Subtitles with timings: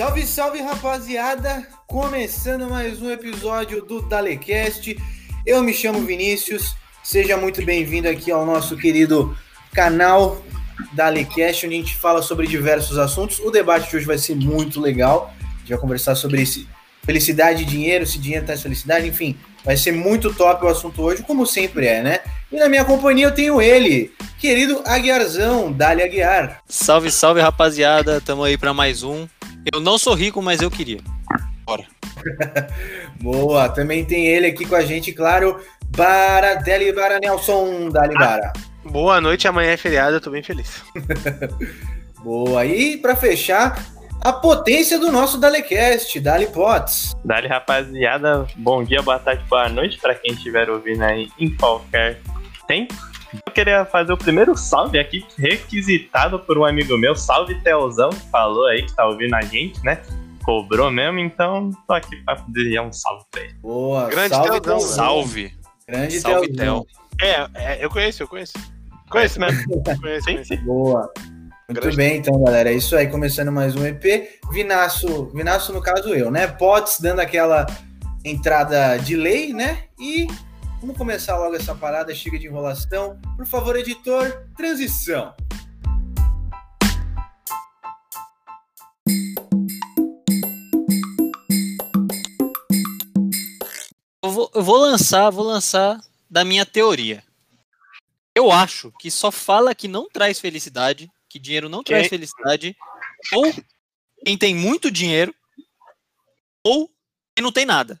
[0.00, 1.68] Salve, salve rapaziada!
[1.86, 4.96] Começando mais um episódio do Dalecast.
[5.44, 9.36] Eu me chamo Vinícius, seja muito bem-vindo aqui ao nosso querido
[9.74, 10.42] canal
[10.94, 13.40] Dalecast, onde a gente fala sobre diversos assuntos.
[13.40, 15.34] O debate de hoje vai ser muito legal.
[15.38, 16.66] A gente vai conversar sobre esse
[17.02, 21.22] felicidade e dinheiro, se dinheiro traz felicidade, enfim, vai ser muito top o assunto hoje,
[21.24, 22.20] como sempre é, né?
[22.50, 26.62] E na minha companhia eu tenho ele, querido Aguiarzão, Dali Aguiar.
[26.66, 29.28] Salve, salve rapaziada, tamo aí para mais um.
[29.72, 31.00] Eu não sou rico, mas eu queria.
[31.64, 31.84] Bora.
[33.20, 35.60] Boa, também tem ele aqui com a gente, claro,
[35.96, 38.52] Bara Deli Bara Nelson, Dali Bara.
[38.84, 40.82] Boa noite, amanhã é feriado, eu tô bem feliz.
[42.24, 43.84] Boa, e para fechar,
[44.20, 47.14] a potência do nosso Dalecast, Dali Potts.
[47.24, 52.20] Dali, rapaziada, bom dia, boa tarde, boa noite para quem estiver ouvindo aí em qualquer
[52.66, 52.94] tempo.
[53.32, 58.28] Eu queria fazer o primeiro salve aqui, requisitado por um amigo meu, salve Teozão, que
[58.30, 60.02] falou aí que tá ouvindo a gente, né?
[60.42, 63.54] Cobrou mesmo, então tô aqui pra desejar um salve pra ele.
[63.60, 64.62] Boa, Grande salve, Teozão.
[64.62, 64.96] Teozão.
[64.96, 65.52] Salve.
[65.88, 66.86] Grande Salve, Teozão.
[67.18, 67.28] Theo.
[67.28, 68.54] É, é, eu conheço, eu conheço.
[69.10, 69.82] Conheço mesmo.
[70.00, 70.54] Conheço, Sim, conheço.
[70.54, 70.64] sim.
[70.64, 71.12] Boa.
[71.68, 71.96] Muito Grande.
[71.96, 72.70] bem, então, galera.
[72.70, 74.04] É isso aí, começando mais um EP.
[74.50, 76.46] Vinaço, Vinaço, no caso, eu, né?
[76.46, 77.66] Potts dando aquela
[78.24, 79.84] entrada de lei, né?
[79.98, 80.26] E
[80.80, 83.18] vamos começar logo essa parada, chega de enrolação.
[83.36, 85.34] Por favor, editor, transição.
[94.22, 97.24] Eu vou, eu vou lançar, vou lançar da minha teoria.
[98.34, 102.76] Eu acho que só fala que não traz felicidade, que dinheiro não traz Quem- felicidade,
[103.32, 103.52] ou
[104.24, 105.34] quem tem muito dinheiro,
[106.64, 106.88] ou
[107.34, 108.00] quem não tem nada.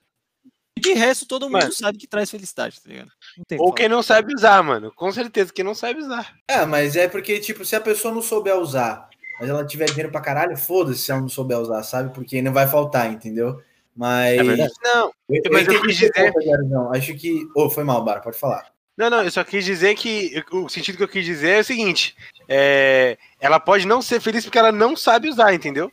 [0.80, 1.72] De resto, todo mundo Mano.
[1.72, 3.10] sabe que traz felicidade, tá ligado?
[3.50, 4.92] Não Ou que quem não sabe usar, mano.
[4.94, 6.34] Com certeza, quem não sabe usar.
[6.48, 10.10] É, mas é porque, tipo, se a pessoa não souber usar, mas ela tiver dinheiro
[10.10, 12.12] pra caralho, foda-se se ela não souber usar, sabe?
[12.14, 13.60] Porque não vai faltar, entendeu?
[13.96, 14.38] Mas.
[14.38, 14.68] É.
[14.94, 16.92] Não, Eu, Mas eu quis dizer- ponto, Garzão.
[16.92, 17.46] Acho que.
[17.56, 18.70] Ô, foi mal, Bara, pode falar.
[18.96, 20.42] não, não, eu só quis dizer que.
[20.52, 22.16] O sentido que eu quis dizer é o seguinte:
[22.48, 25.92] é, ela pode não ser feliz porque ela não sabe usar, entendeu?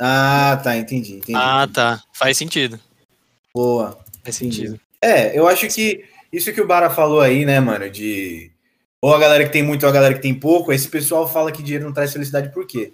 [0.00, 1.34] Ah, tá, entendi, entendi.
[1.38, 2.02] Ah, tá.
[2.12, 2.80] Faz sentido.
[3.54, 3.98] Boa.
[4.22, 4.80] Faz sentido.
[5.00, 8.50] É, eu acho que isso que o Bara falou aí, né, mano, de
[9.00, 11.50] ou a galera que tem muito ou a galera que tem pouco, esse pessoal fala
[11.50, 12.92] que dinheiro não traz felicidade por quê?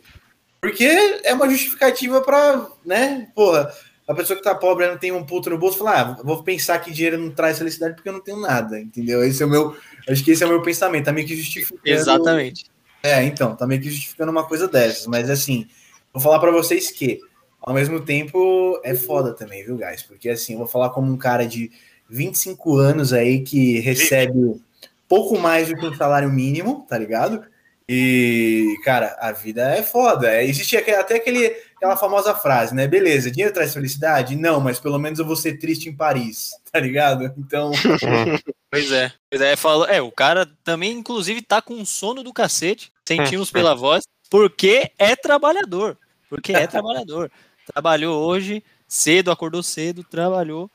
[0.60, 0.84] Porque
[1.22, 3.70] é uma justificativa pra, né, porra,
[4.08, 6.78] a pessoa que tá pobre não tem um puto no bolso, fala, ah, vou pensar
[6.78, 9.22] que dinheiro não traz felicidade porque eu não tenho nada, entendeu?
[9.22, 9.76] Esse é o meu,
[10.08, 11.82] acho que esse é o meu pensamento, tá meio que justificando.
[11.84, 12.64] Exatamente.
[13.02, 15.68] É, então, tá meio que justificando uma coisa dessas, mas assim,
[16.12, 17.20] vou falar pra vocês que,
[17.60, 20.02] ao mesmo tempo, é foda também, viu, guys?
[20.02, 21.70] Porque assim, eu vou falar como um cara de
[22.08, 24.60] 25 anos aí que recebe
[25.08, 27.44] pouco mais do que um salário mínimo, tá ligado?
[27.88, 30.30] E, cara, a vida é foda.
[30.30, 32.86] É, existe até aquele, aquela famosa frase, né?
[32.86, 34.36] Beleza, dinheiro traz felicidade?
[34.36, 37.32] Não, mas pelo menos eu vou ser triste em Paris, tá ligado?
[37.38, 37.72] Então,
[38.70, 39.10] Pois é.
[39.30, 43.74] Pois é, falou, é, o cara também, inclusive, tá com sono do cacete, sentimos pela
[43.74, 45.96] voz, porque é trabalhador.
[46.28, 47.30] Porque é trabalhador.
[47.78, 50.68] Trabalhou hoje, cedo, acordou cedo, trabalhou.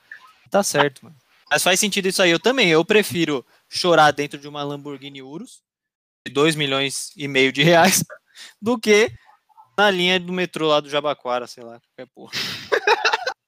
[0.49, 1.17] Tá certo, mano.
[1.51, 2.31] Mas faz sentido isso aí.
[2.31, 5.61] Eu também, eu prefiro chorar dentro de uma Lamborghini Urus,
[6.25, 8.05] de 2 milhões e meio de reais,
[8.61, 9.11] do que
[9.77, 12.31] na linha do metrô lá do Jabaquara, sei lá, qualquer porra.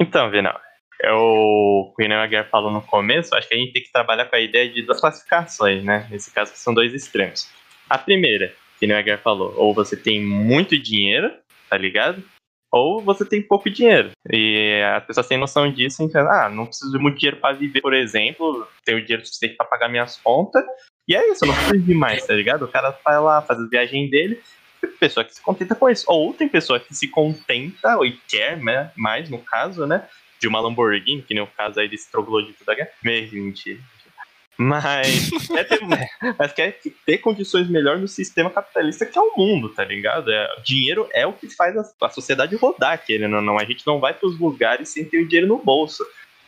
[0.00, 0.60] Então, Vinal,
[1.00, 4.26] é o que o Aguiar falou no começo, acho que a gente tem que trabalhar
[4.26, 6.06] com a ideia de duas classificações, né?
[6.10, 7.48] Nesse caso, são dois extremos.
[7.88, 11.32] A primeira, que o falou, ou você tem muito dinheiro,
[11.70, 12.22] tá ligado?
[12.74, 14.10] Ou você tem pouco dinheiro.
[14.28, 17.80] E as pessoas têm noção disso, então, ah, não preciso de muito dinheiro para viver,
[17.80, 20.64] por exemplo, tenho dinheiro suficiente para pagar minhas contas,
[21.06, 22.64] e é isso, eu não preciso de mais, tá ligado?
[22.64, 24.40] O cara vai lá, faz as viagens dele,
[24.80, 26.04] tem pessoa que se contenta com isso.
[26.08, 30.08] Ou tem pessoa que se contenta e quer né, mais, no caso, né?
[30.40, 32.90] De uma Lamborghini, que nem o caso aí desse troglodito da guerra.
[33.02, 33.78] Mentira.
[34.56, 35.80] Mas, quer ter,
[36.38, 40.30] mas quer ter condições melhores no sistema capitalista que é o mundo, tá ligado?
[40.30, 43.58] É, dinheiro é o que faz a, a sociedade rodar, querendo ou não.
[43.58, 46.04] A gente não vai para os lugares sem ter o dinheiro no bolso.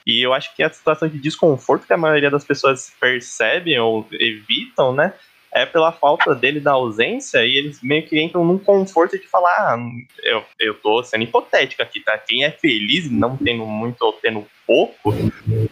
[0.06, 4.06] E eu acho que a situação de desconforto que a maioria das pessoas percebem ou
[4.12, 5.12] evitam, né?
[5.56, 9.74] É pela falta dele da ausência e eles meio que entram num conforto de falar,
[9.74, 9.78] ah,
[10.22, 12.18] eu, eu tô sendo hipotético aqui, tá?
[12.18, 15.14] Quem é feliz não tendo muito ou tendo pouco,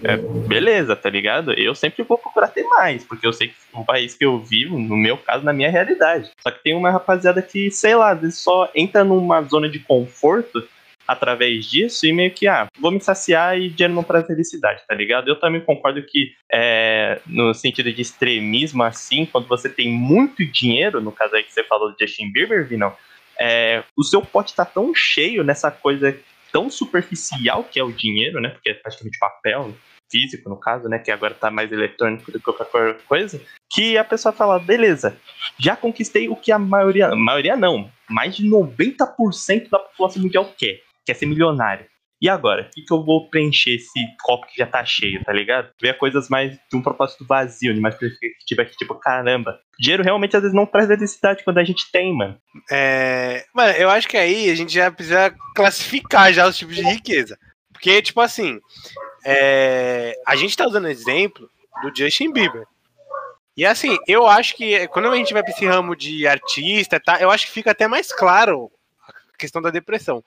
[0.02, 0.16] é,
[0.46, 1.52] beleza, tá ligado?
[1.52, 4.78] Eu sempre vou procurar ter mais, porque eu sei que o país que eu vivo,
[4.78, 6.31] no meu caso, na minha realidade.
[6.40, 10.66] Só que tem uma rapaziada que, sei lá, só entra numa zona de conforto
[11.06, 14.95] através disso e meio que, ah, vou me saciar e dinheiro não traz felicidade, tá
[14.95, 15.29] ligado?
[15.29, 21.01] Eu também concordo que, é, no sentido de extremismo, assim, quando você tem muito dinheiro,
[21.01, 22.95] no caso aí que você falou do Justin Bieber, Vinão,
[23.39, 26.17] é, o seu pote tá tão cheio nessa coisa
[26.53, 28.51] tão superficial que é o dinheiro, né?
[28.51, 29.75] Porque é praticamente papel,
[30.11, 31.01] físico no caso, né?
[31.01, 33.41] Que agora tá mais eletrônico do que qualquer coisa.
[33.69, 35.17] Que a pessoa fala, beleza,
[35.59, 40.53] já conquistei o que a maioria, a maioria não, mais de 90% da população mundial
[40.56, 41.87] quer, quer ser milionário.
[42.25, 42.62] E agora?
[42.62, 45.71] O que, que eu vou preencher esse copo que já tá cheio, tá ligado?
[45.79, 49.59] Ver coisas mais de um propósito vazio, de mais perspectiva que, tipo, caramba.
[49.79, 52.41] Dinheiro realmente às vezes não traz necessidade quando a gente tem, mano.
[52.71, 53.45] É...
[53.53, 57.39] Mano, eu acho que aí a gente já precisa classificar já os tipos de riqueza.
[57.71, 58.59] Porque, tipo assim,
[59.27, 60.15] é...
[60.27, 61.47] a gente tá usando exemplo
[61.83, 62.65] do Justin Bieber.
[63.56, 67.21] E assim, eu acho que quando a gente vai para esse ramo de artista, tá,
[67.21, 68.71] eu acho que fica até mais claro
[69.06, 70.25] a questão da depressão.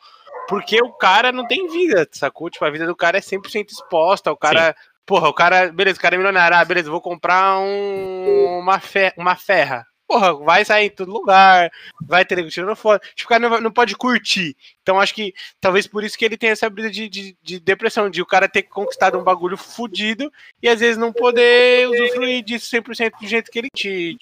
[0.48, 2.50] Porque o cara não tem vida, sacou?
[2.50, 4.32] Tipo, a vida do cara é 100% exposta.
[4.32, 4.70] O cara.
[4.70, 4.90] Sim.
[5.06, 5.72] Porra, o cara.
[5.72, 6.58] Beleza, o cara é milionário.
[6.58, 9.86] Ah, beleza, vou comprar um, uma, fe, uma ferra.
[10.08, 11.70] Porra, vai sair em todo lugar,
[12.02, 13.06] vai ter nego tirando foto.
[13.14, 14.56] Tipo, o cara não, não pode curtir.
[14.82, 18.10] Então, acho que talvez por isso que ele tem essa brisa de, de, de, depressão,
[18.10, 20.32] de o cara ter conquistado um bagulho fudido
[20.64, 24.18] e às vezes não poder usufruir disso 100% do jeito que ele te.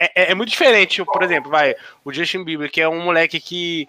[0.00, 3.38] É, é, é, muito diferente, por exemplo, vai, o Justin Bieber, que é um moleque
[3.38, 3.86] que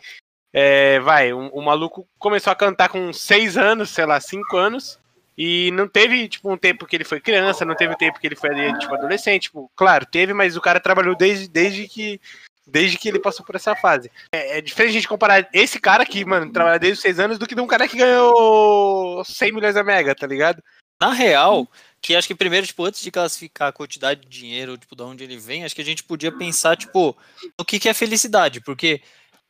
[0.53, 4.57] é, vai, o um, um maluco começou a cantar com seis anos, sei lá, cinco
[4.57, 5.00] anos,
[5.38, 8.36] e não teve, tipo, um tempo que ele foi criança, não teve tempo que ele
[8.36, 9.44] foi, tipo, adolescente.
[9.44, 12.19] Tipo, claro, teve, mas o cara trabalhou desde, desde que
[12.68, 14.09] desde que ele passou por essa fase.
[14.31, 17.38] É, é diferente a gente comparar esse cara que, mano, trabalha desde os seis anos
[17.38, 20.63] do que de um cara que ganhou 100 milhões da mega, tá ligado?
[21.00, 21.68] Na real,
[22.01, 25.24] que acho que primeiro, tipo, antes de classificar a quantidade de dinheiro, tipo, de onde
[25.24, 27.18] ele vem, acho que a gente podia pensar, tipo,
[27.57, 29.01] no que, que é felicidade, porque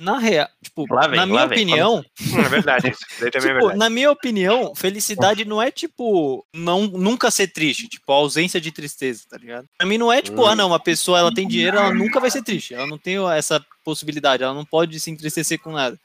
[0.01, 2.03] na real, tipo, vem, na minha opinião.
[2.19, 2.43] Vem.
[2.43, 3.77] É verdade, isso é tipo, é verdade.
[3.77, 8.71] Na minha opinião, felicidade não é tipo não nunca ser triste, tipo, a ausência de
[8.71, 9.67] tristeza, tá ligado?
[9.77, 10.47] Pra mim não é tipo, hum.
[10.47, 12.73] ah, não, uma pessoa ela tem dinheiro, ela nunca vai ser triste.
[12.73, 15.99] Ela não tem essa possibilidade, ela não pode se entristecer com nada.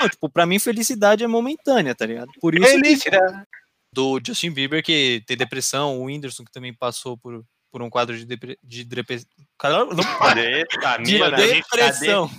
[0.00, 2.30] Não, tipo, pra mim felicidade é momentânea, tá ligado?
[2.40, 3.44] Por isso Felicidade.
[3.92, 8.16] do Justin Bieber que tem depressão, o Whindersson que também passou por por um quadro
[8.16, 8.58] de, depre...
[8.64, 9.20] de, depre...
[9.58, 11.02] Cara, não...
[11.02, 12.30] de depressão.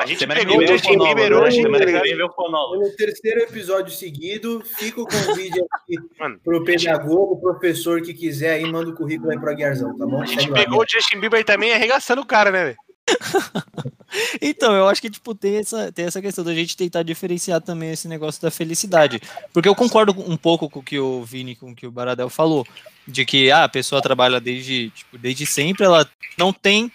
[0.00, 1.62] A gente pegou o Justin Bieber hoje.
[1.62, 8.54] No terceiro episódio seguido, fica o convite aqui Mano, pro pedagogo, o professor que quiser
[8.54, 10.22] aí, manda o currículo aí pro Aguiarzão, tá bom?
[10.22, 12.76] A gente pegou o Justin Bieber também arregaçando o cara, né, velho?
[14.42, 17.92] então, eu acho que tipo, tem, essa, tem essa questão da gente tentar diferenciar também
[17.92, 19.20] esse negócio da felicidade.
[19.52, 22.28] Porque eu concordo um pouco com o que o Vini, com o que o Baradel
[22.28, 22.66] falou,
[23.06, 26.90] de que ah, a pessoa trabalha desde, tipo, desde sempre, ela não tem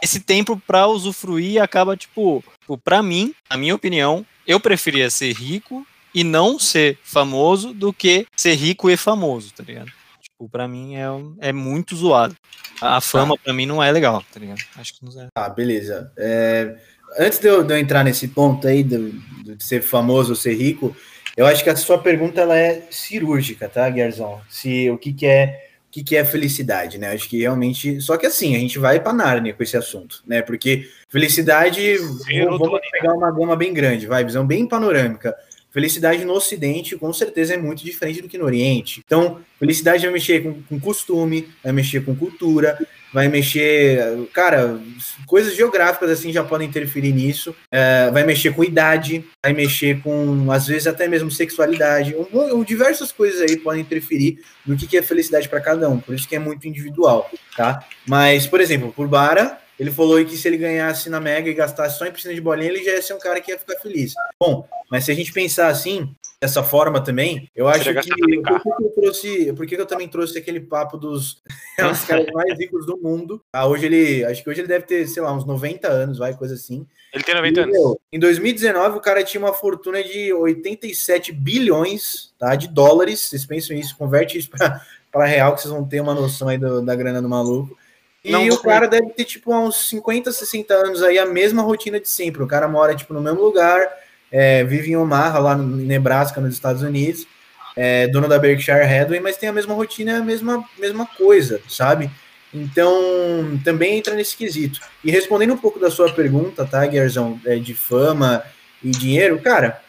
[0.00, 5.32] esse tempo para usufruir acaba, tipo, tipo, pra mim, na minha opinião, eu preferia ser
[5.32, 9.90] rico e não ser famoso do que ser rico e famoso, tá ligado?
[10.20, 11.06] Tipo, pra mim é,
[11.48, 12.34] é muito zoado.
[12.80, 13.52] A fama tá.
[13.52, 14.60] mim não é legal, tá ligado?
[14.76, 15.28] Acho que não é.
[15.36, 16.12] Ah, beleza.
[16.16, 16.76] É,
[17.18, 19.12] antes de eu, de eu, entrar nesse ponto aí de,
[19.44, 20.94] de, ser famoso ou ser rico,
[21.36, 24.40] eu acho que a sua pergunta ela é cirúrgica, tá, Guerzão?
[24.48, 27.12] Se o que, que é que, que é felicidade, né?
[27.12, 28.00] Acho que realmente.
[28.00, 30.40] Só que assim, a gente vai para Nárnia com esse assunto, né?
[30.40, 31.98] Porque felicidade.
[31.98, 35.36] Vou, vamos pegar uma gama bem grande, vai, visão bem panorâmica.
[35.70, 39.02] Felicidade no Ocidente, com certeza, é muito diferente do que no Oriente.
[39.04, 42.78] Então, felicidade vai mexer com, com costume, vai mexer com cultura,
[43.12, 44.80] vai mexer, cara,
[45.26, 50.50] coisas geográficas assim já podem interferir nisso, é, vai mexer com idade, vai mexer com,
[50.50, 54.96] às vezes, até mesmo sexualidade, ou, ou diversas coisas aí podem interferir no que, que
[54.96, 57.84] é felicidade para cada um, por isso que é muito individual, tá?
[58.06, 61.98] Mas, por exemplo, por Bara, ele falou que se ele ganhasse na Mega e gastasse
[61.98, 64.14] só em piscina de bolinha, ele já ia ser um cara que ia ficar feliz.
[64.38, 67.92] Bom, mas se a gente pensar assim, dessa forma também, eu acho que.
[67.92, 71.42] Por que, eu trouxe, por que eu também trouxe aquele papo dos
[71.76, 73.42] é os caras mais ricos do mundo?
[73.52, 74.24] Ah, hoje ele.
[74.24, 76.86] Acho que hoje ele deve ter, sei lá, uns 90 anos, vai, coisa assim.
[77.12, 77.76] Ele tem 90 e, anos.
[77.76, 83.18] Meu, em 2019, o cara tinha uma fortuna de 87 bilhões tá, de dólares.
[83.18, 86.80] Vocês pensam isso, converte isso para real, que vocês vão ter uma noção aí do,
[86.80, 87.81] da grana do maluco.
[88.24, 91.98] E não, o cara deve ter, tipo, uns 50, 60 anos aí, a mesma rotina
[91.98, 92.42] de sempre.
[92.42, 93.88] O cara mora, tipo, no mesmo lugar,
[94.30, 97.26] é, vive em Omaha, lá no Nebraska, nos Estados Unidos,
[97.74, 102.10] é dono da Berkshire Hathaway, mas tem a mesma rotina, a mesma, mesma coisa, sabe?
[102.54, 104.80] Então, também entra nesse quesito.
[105.02, 108.44] E respondendo um pouco da sua pergunta, tá, Guerzão, é, de fama
[108.84, 109.82] e dinheiro, cara,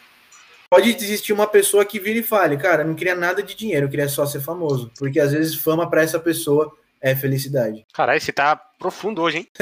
[0.68, 3.90] pode existir uma pessoa que vira e fale, cara, não queria nada de dinheiro, eu
[3.90, 4.90] queria só ser famoso.
[4.98, 7.86] Porque às vezes fama para essa pessoa é felicidade.
[7.92, 9.48] Caralho, você tá profundo hoje, hein?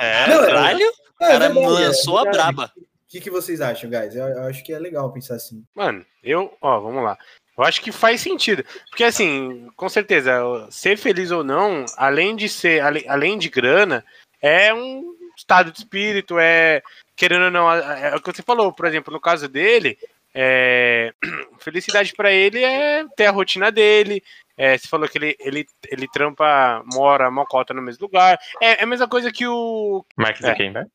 [0.00, 0.92] é, não, caralho.
[1.14, 2.72] O cara é, lançou é, a braba.
[2.76, 4.16] O que, que vocês acham, guys?
[4.16, 5.64] Eu, eu, acho que é legal pensar assim.
[5.72, 7.16] Mano, eu, ó, vamos lá.
[7.56, 8.64] Eu acho que faz sentido.
[8.88, 10.32] Porque, assim, com certeza,
[10.68, 14.04] ser feliz ou não, além de ser, além, além de grana,
[14.42, 16.82] é um estado de espírito, é
[17.14, 19.96] querendo ou não, é, é o que você falou, por exemplo, no caso dele,
[20.34, 21.12] é,
[21.60, 24.22] felicidade para ele é ter a rotina dele.
[24.60, 28.38] É, você falou que ele, ele, ele trampa, mora, mocota no mesmo lugar.
[28.60, 30.04] É, é a mesma coisa que o.
[30.18, 30.48] Mark É.
[30.48, 30.86] Zuckerberg.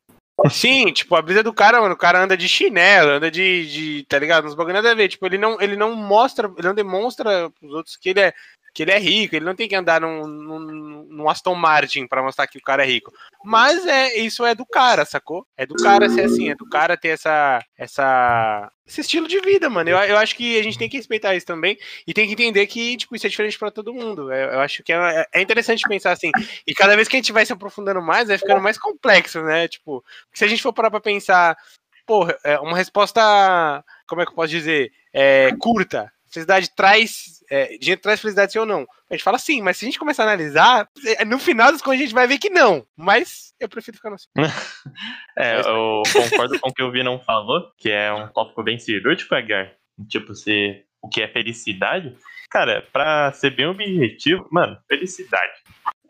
[0.48, 4.06] Sim, tipo, a brisa do cara, mano, o cara anda de chinelo, anda de, de
[4.06, 4.46] tá ligado?
[4.46, 5.08] Uns bagulho nada a ver.
[5.08, 8.34] Tipo, ele não, ele não mostra, ele não demonstra pros outros que ele é,
[8.76, 12.22] que ele é rico, ele não tem que andar num, num, num Aston Martin pra
[12.22, 13.10] mostrar que o cara é rico.
[13.42, 15.46] Mas é, isso é do cara, sacou?
[15.56, 19.70] É do cara ser assim, é do cara ter essa, essa, esse estilo de vida,
[19.70, 19.88] mano.
[19.88, 22.66] Eu, eu acho que a gente tem que respeitar isso também e tem que entender
[22.66, 24.30] que, tipo, isso é diferente pra todo mundo.
[24.30, 26.30] Eu, eu acho que é, é interessante pensar assim.
[26.66, 29.68] E cada vez que a gente vai se aprofundando mais, vai ficando mais complexo, né?
[29.68, 30.04] Tipo,
[30.34, 31.56] se a gente for parar pra pensar,
[32.04, 36.12] porra, é uma resposta, como é que eu posso dizer, é, curta.
[36.36, 38.86] Felicidade traz, é, dinheiro traz felicidade sim ou não?
[39.08, 40.86] A gente fala sim, mas se a gente começar a analisar,
[41.18, 42.86] é, no final das contas a gente vai ver que não.
[42.94, 44.28] Mas eu prefiro ficar no assim.
[45.38, 49.34] É, eu concordo com o que o Vinão falou, que é um tópico bem cirúrgico,
[49.34, 49.72] Edgar.
[50.08, 52.14] Tipo, se, o que é felicidade.
[52.50, 55.54] Cara, pra ser bem objetivo, mano, felicidade.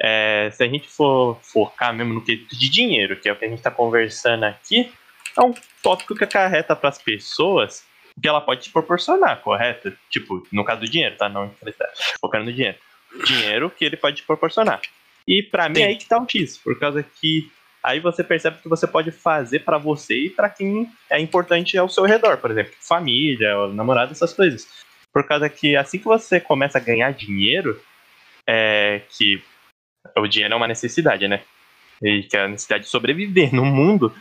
[0.00, 3.44] É, se a gente for focar mesmo no quesito de dinheiro, que é o que
[3.44, 4.92] a gente tá conversando aqui,
[5.36, 9.92] é um tópico que acarreta pras pessoas o que ela pode te proporcionar, correto?
[10.10, 11.28] Tipo, no caso do dinheiro, tá?
[11.28, 11.54] Não.
[12.20, 12.78] Focando no dinheiro.
[13.24, 14.80] Dinheiro que ele pode te proporcionar.
[15.26, 17.50] E pra mim é aí que tá o X, por causa que
[17.82, 21.88] aí você percebe que você pode fazer pra você e pra quem é importante ao
[21.88, 24.68] seu redor, por exemplo, família, namorado, essas coisas.
[25.12, 27.80] Por causa que assim que você começa a ganhar dinheiro,
[28.46, 29.42] é que
[30.16, 31.42] o dinheiro é uma necessidade, né?
[32.02, 34.14] E que é a necessidade de sobreviver no mundo,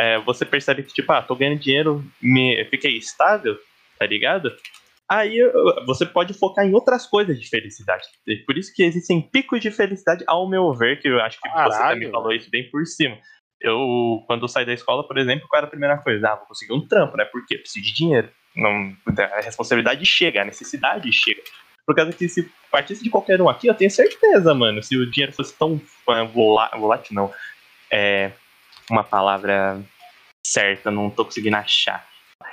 [0.00, 3.58] é, você percebe que, tipo, ah, tô ganhando dinheiro, me, fiquei estável,
[3.98, 4.50] tá ligado?
[5.08, 5.52] Aí eu-
[5.86, 8.04] você pode focar em outras coisas de felicidade.
[8.46, 11.54] Por isso que existem picos de felicidade, ao meu ver, que eu acho que você
[11.54, 11.94] Caralho.
[11.94, 13.18] também falou isso bem por cima.
[13.60, 16.28] Eu, quando eu saí da escola, por exemplo, qual era a primeira coisa?
[16.30, 17.24] Ah, vou conseguir um trampo, né?
[17.26, 18.30] Porque preciso de dinheiro.
[18.56, 18.96] Não,
[19.36, 21.42] a responsabilidade chega, a necessidade chega.
[21.86, 25.10] Por causa que se partisse de qualquer um aqui, eu tenho certeza, mano, se o
[25.10, 25.80] dinheiro fosse tão
[26.32, 27.30] volá- volátil, não.
[27.92, 28.30] É
[28.90, 29.80] uma palavra
[30.46, 32.06] certa, não tô conseguindo achar.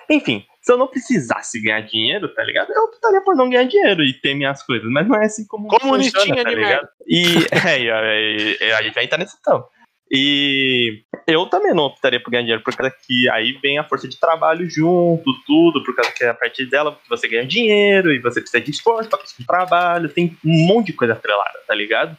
[0.09, 2.71] Enfim, se eu não precisasse ganhar dinheiro, tá ligado?
[2.71, 5.67] Eu optaria por não ganhar dinheiro e ter minhas coisas, mas não é assim como
[5.67, 6.87] Comunistinha tá ligado?
[7.07, 7.23] E
[8.61, 9.63] é, a gente vai entrar nesse tom.
[10.09, 14.07] E eu também não optaria por ganhar dinheiro, por causa que aí vem a força
[14.07, 18.39] de trabalho junto, tudo, por causa que a partir dela você ganha dinheiro e você
[18.39, 22.17] precisa de esforço pra conseguir trabalho, tem um monte de coisa atrelada, tá ligado?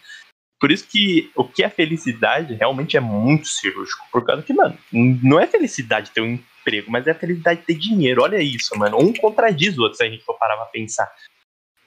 [0.61, 4.77] Por isso que o que é felicidade realmente é muito cirúrgico, por causa que, mano,
[4.93, 9.13] não é felicidade ter um emprego, mas é felicidade ter dinheiro, olha isso, mano, um
[9.13, 11.09] contradiz o outro se a gente for parar pra pensar.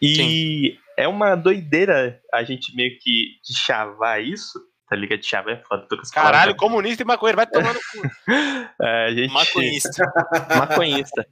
[0.02, 4.60] E é uma doideira a gente meio que de chavar isso,
[4.90, 5.20] tá ligado?
[5.20, 8.02] De chavar é foda, Caralho, comunista e maconheiro, vai tomando cu.
[8.82, 9.34] É, gente...
[9.34, 10.14] Maconhista.
[10.58, 11.28] maconhista.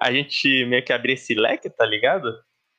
[0.00, 2.34] A gente meio que abrir esse leque, tá ligado?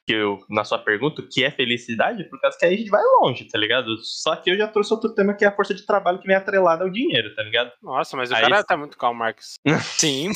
[0.07, 2.91] Que eu, na sua pergunta, o que é felicidade, por causa que aí a gente
[2.91, 3.97] vai longe, tá ligado?
[4.03, 6.35] Só que eu já trouxe outro tema que é a força de trabalho que vem
[6.35, 7.71] atrelada ao dinheiro, tá ligado?
[7.81, 9.55] Nossa, mas o Aí- cara tá muito calmo, Marcos.
[9.97, 10.29] Sim.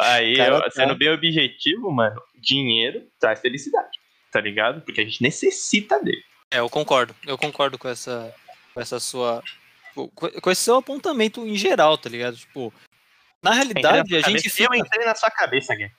[0.00, 3.90] Aí, Cara, eu- sendo bem objetivo, mano, dinheiro traz felicidade,
[4.32, 4.80] tá ligado?
[4.80, 6.22] Porque a gente necessita dele.
[6.50, 7.14] É, eu concordo.
[7.26, 8.34] Eu concordo com essa,
[8.74, 9.42] com essa sua.
[9.94, 12.36] Com esse seu apontamento em geral, tá ligado?
[12.36, 12.72] Tipo,
[13.42, 15.90] na realidade, a gente Eu fica- entrei na sua cabeça, Gui.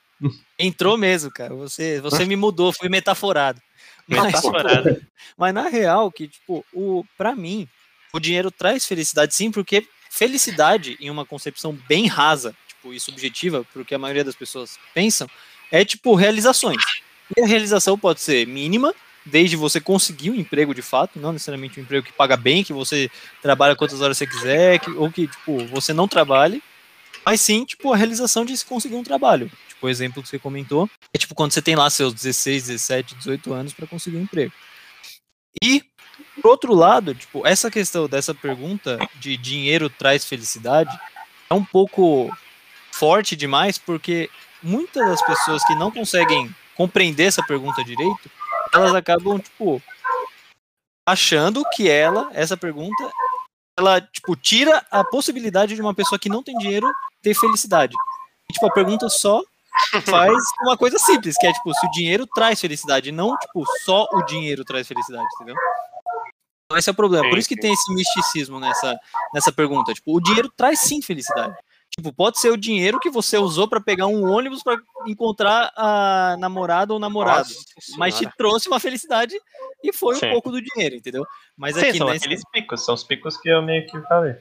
[0.57, 1.53] Entrou mesmo, cara.
[1.55, 3.61] Você, você me mudou, fui metaforado.
[4.07, 5.01] Mas, Metaforado.
[5.37, 7.67] mas na real, que, tipo, o, pra mim,
[8.13, 13.65] o dinheiro traz felicidade sim, porque felicidade, em uma concepção bem rasa, tipo, e subjetiva,
[13.71, 15.29] porque a maioria das pessoas pensam,
[15.71, 16.83] é tipo realizações.
[17.35, 18.93] E a realização pode ser mínima,
[19.25, 22.73] desde você conseguir um emprego de fato, não necessariamente um emprego que paga bem, que
[22.73, 23.09] você
[23.41, 26.61] trabalha quantas horas você quiser, que, ou que, tipo, você não trabalhe,
[27.25, 29.51] mas sim, tipo, a realização de se conseguir um trabalho.
[29.67, 33.15] Tipo, o exemplo que você comentou, é tipo quando você tem lá seus 16, 17,
[33.15, 34.53] 18 anos para conseguir um emprego.
[35.61, 35.83] E,
[36.41, 40.97] por outro lado, tipo, essa questão dessa pergunta de dinheiro traz felicidade
[41.49, 42.31] é um pouco
[42.91, 44.29] forte demais, porque
[44.63, 48.31] muitas das pessoas que não conseguem compreender essa pergunta direito,
[48.73, 49.81] elas acabam, tipo,
[51.07, 53.11] achando que ela, essa pergunta,
[53.77, 56.87] ela, tipo, tira a possibilidade de uma pessoa que não tem dinheiro
[57.21, 57.93] ter felicidade.
[58.49, 59.41] E, tipo, a pergunta só
[60.05, 64.07] faz uma coisa simples, que é, tipo, se o dinheiro traz felicidade, não, tipo, só
[64.11, 65.55] o dinheiro traz felicidade, entendeu?
[66.65, 67.29] Então esse é o problema.
[67.29, 68.97] Por isso que tem esse misticismo nessa,
[69.33, 69.93] nessa pergunta.
[69.93, 71.53] Tipo, o dinheiro traz sim felicidade.
[71.89, 76.37] Tipo, pode ser o dinheiro que você usou para pegar um ônibus para encontrar a
[76.39, 77.49] namorada ou namorado.
[77.49, 79.35] Nossa mas te trouxe uma felicidade
[79.83, 80.27] e foi Sim.
[80.27, 81.25] um pouco do dinheiro, entendeu?
[81.57, 84.35] Mas Sim, aqui são nesse, aqueles picos, são os picos que eu meio que falei.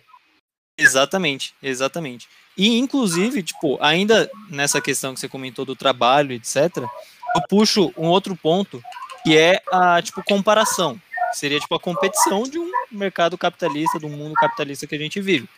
[0.80, 2.26] Exatamente, exatamente.
[2.56, 8.06] E, inclusive, tipo, ainda nessa questão que você comentou do trabalho, etc., eu puxo um
[8.06, 8.82] outro ponto,
[9.22, 11.00] que é a, tipo, comparação.
[11.32, 15.48] Seria, tipo, a competição de um mercado capitalista, do mundo capitalista que a gente vive.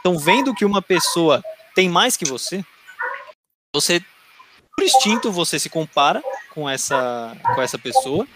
[0.00, 1.42] Então, vendo que uma pessoa
[1.74, 2.64] tem mais que você,
[3.74, 4.02] você,
[4.74, 6.22] por instinto, você se compara
[6.52, 8.26] com essa, com essa pessoa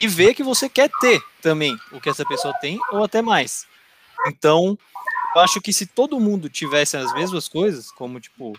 [0.00, 3.66] e vê que você quer ter também o que essa pessoa tem, ou até mais.
[4.26, 4.76] Então,
[5.34, 8.52] eu acho que se todo mundo tivesse as mesmas coisas, como tipo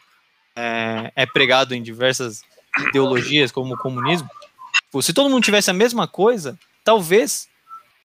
[0.55, 2.43] é, é pregado em diversas
[2.87, 4.29] ideologias, como o comunismo,
[4.73, 7.47] tipo, se todo mundo tivesse a mesma coisa, talvez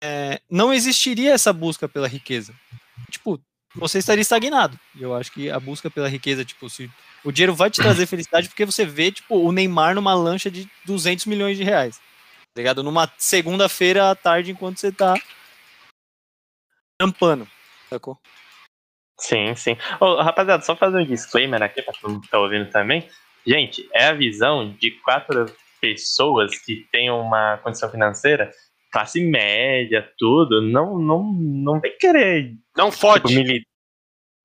[0.02, 2.54] é, não existiria essa busca pela riqueza.
[3.10, 3.40] Tipo,
[3.76, 4.80] você estaria estagnado.
[4.96, 6.90] E eu acho que a busca pela riqueza, tipo, se
[7.24, 10.70] o dinheiro vai te trazer felicidade porque você vê, tipo, o Neymar numa lancha de
[10.86, 11.98] 200 milhões de reais.
[11.98, 12.84] Tá ligado?
[12.84, 15.16] Numa segunda-feira à tarde, enquanto você tá
[17.00, 17.48] trampando.
[17.90, 18.18] Sacou?
[19.20, 19.78] Sim, sim.
[20.00, 23.08] Ô, rapaziada, só fazer um disclaimer aqui pra todo mundo que tá ouvindo também.
[23.46, 25.46] Gente, é a visão de quatro
[25.82, 28.52] pessoas que têm uma condição financeira,
[28.92, 32.54] classe média, tudo, não, não, não vem querer.
[32.76, 33.28] Não fode.
[33.28, 33.64] Tipo, mili-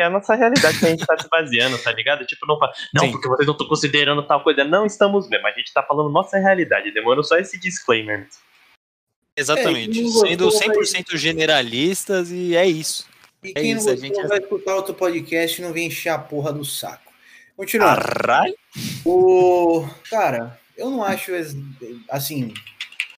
[0.00, 2.26] é a nossa realidade que a gente tá se baseando, tá ligado?
[2.26, 3.12] Tipo, não fala, não, Sim.
[3.12, 4.64] porque vocês não estão considerando tal coisa.
[4.64, 6.90] Não estamos mesmo, a gente tá falando nossa realidade.
[6.93, 8.26] Demorou só esse disclaimer.
[9.37, 10.00] Exatamente.
[10.00, 13.09] É, Sendo gostou, 100% generalistas e é isso.
[13.45, 16.09] E É quem isso, não gostou gente- vai escutar outro podcast e não vem encher
[16.09, 17.13] a porra do saco.
[17.57, 18.01] Continuando.
[19.05, 21.33] O cara, eu não acho
[22.09, 22.53] assim.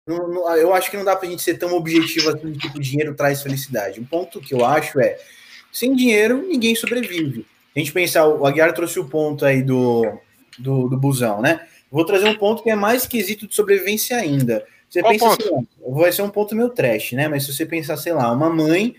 [0.07, 3.15] não- não- eu acho que não dá pra gente ser tão objetivo assim tipo dinheiro
[3.15, 4.01] traz felicidade.
[4.01, 5.19] Um ponto que eu acho é
[5.73, 7.47] sem dinheiro ninguém sobrevive.
[7.75, 10.19] A gente pensar, o Aguiar trouxe o ponto aí do,
[10.59, 11.67] do, do busão, né?
[11.91, 14.65] Vou trazer um ponto que é mais quesito de sobrevivência ainda.
[14.89, 15.61] Você Qual pensa, lá,
[16.01, 17.27] vai ser um ponto meio trash, né?
[17.29, 18.95] Mas se você pensar, sei lá, uma mãe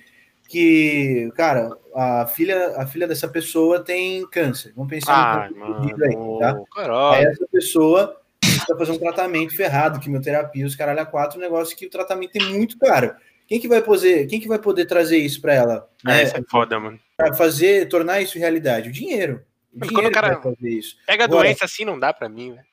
[0.47, 4.73] que, cara, a filha, a filha dessa pessoa tem câncer.
[4.75, 6.19] Vamos pensar Ai, no ponto aí, tá?
[6.53, 6.59] mano.
[6.59, 7.27] Aí Caralho.
[7.29, 8.21] essa pessoa
[8.67, 12.35] vai fazer um tratamento ferrado, quimioterapia, os caralho a quatro, um negócio que o tratamento
[12.35, 13.13] é muito caro.
[13.47, 15.89] Quem que vai poder, quem que vai poder trazer isso para ela?
[16.05, 16.23] É, Né?
[16.23, 16.99] isso é foda, mano.
[17.15, 18.89] Pra fazer, tornar isso realidade?
[18.89, 19.43] O dinheiro.
[19.73, 20.97] O dinheiro quando o cara- fazer isso.
[21.05, 22.65] Pega a Agora- doença assim, não dá pra mim, velho.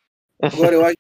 [0.43, 0.97] Agora, eu acho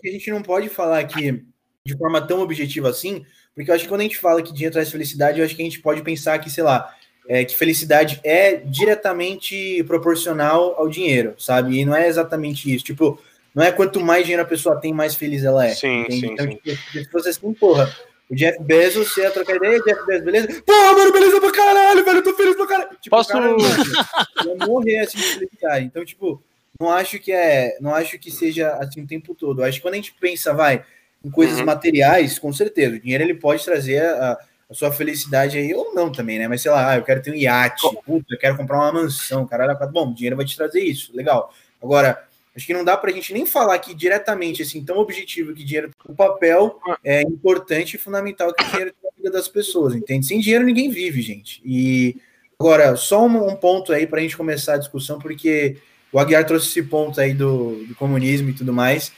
[0.00, 1.44] que a gente não pode falar aqui
[1.84, 4.72] de forma tão objetiva assim, porque eu acho que quando a gente fala que dinheiro
[4.72, 6.94] traz felicidade, eu acho que a gente pode pensar que, sei lá,
[7.28, 11.78] é, que felicidade é diretamente proporcional ao dinheiro, sabe?
[11.78, 12.84] E não é exatamente isso.
[12.84, 13.20] Tipo,
[13.54, 15.74] não é quanto mais dinheiro a pessoa tem, mais feliz ela é.
[15.74, 16.20] Sim, entende?
[16.20, 16.58] sim, então, sim.
[16.64, 17.94] tipo, se fosse assim, porra,
[18.30, 20.62] o Jeff Bezos, você ia trocar ideia, Jeff Bezos, beleza?
[20.62, 22.90] Porra, mano, beleza pra caralho, velho, eu tô feliz pra caralho.
[23.00, 23.50] Tipo, Posso- cara,
[24.46, 25.84] ia morrer assim de felicidade.
[25.84, 26.42] Então, tipo,
[26.80, 29.60] não acho que é, não acho que seja assim o tempo todo.
[29.60, 30.82] Eu acho que quando a gente pensa, vai,
[31.24, 31.66] em coisas Uhum.
[31.66, 34.38] materiais, com certeza, o dinheiro ele pode trazer a,
[34.70, 36.48] a sua felicidade aí, ou não também, né?
[36.48, 39.46] Mas sei lá, ah, eu quero ter um iate, puta, eu quero comprar uma mansão,
[39.46, 41.52] caralho, a bom, o dinheiro vai te trazer isso, legal.
[41.82, 42.24] Agora,
[42.56, 45.90] acho que não dá pra gente nem falar aqui diretamente, assim, tão objetivo que dinheiro,
[46.06, 50.26] o papel é importante e fundamental que o dinheiro tem na vida das pessoas, entende?
[50.26, 51.60] Sem dinheiro ninguém vive, gente.
[51.64, 52.16] E
[52.58, 55.76] agora, só um, um ponto aí pra gente começar a discussão, porque
[56.12, 59.12] o Aguiar trouxe esse ponto aí do, do comunismo e tudo mais.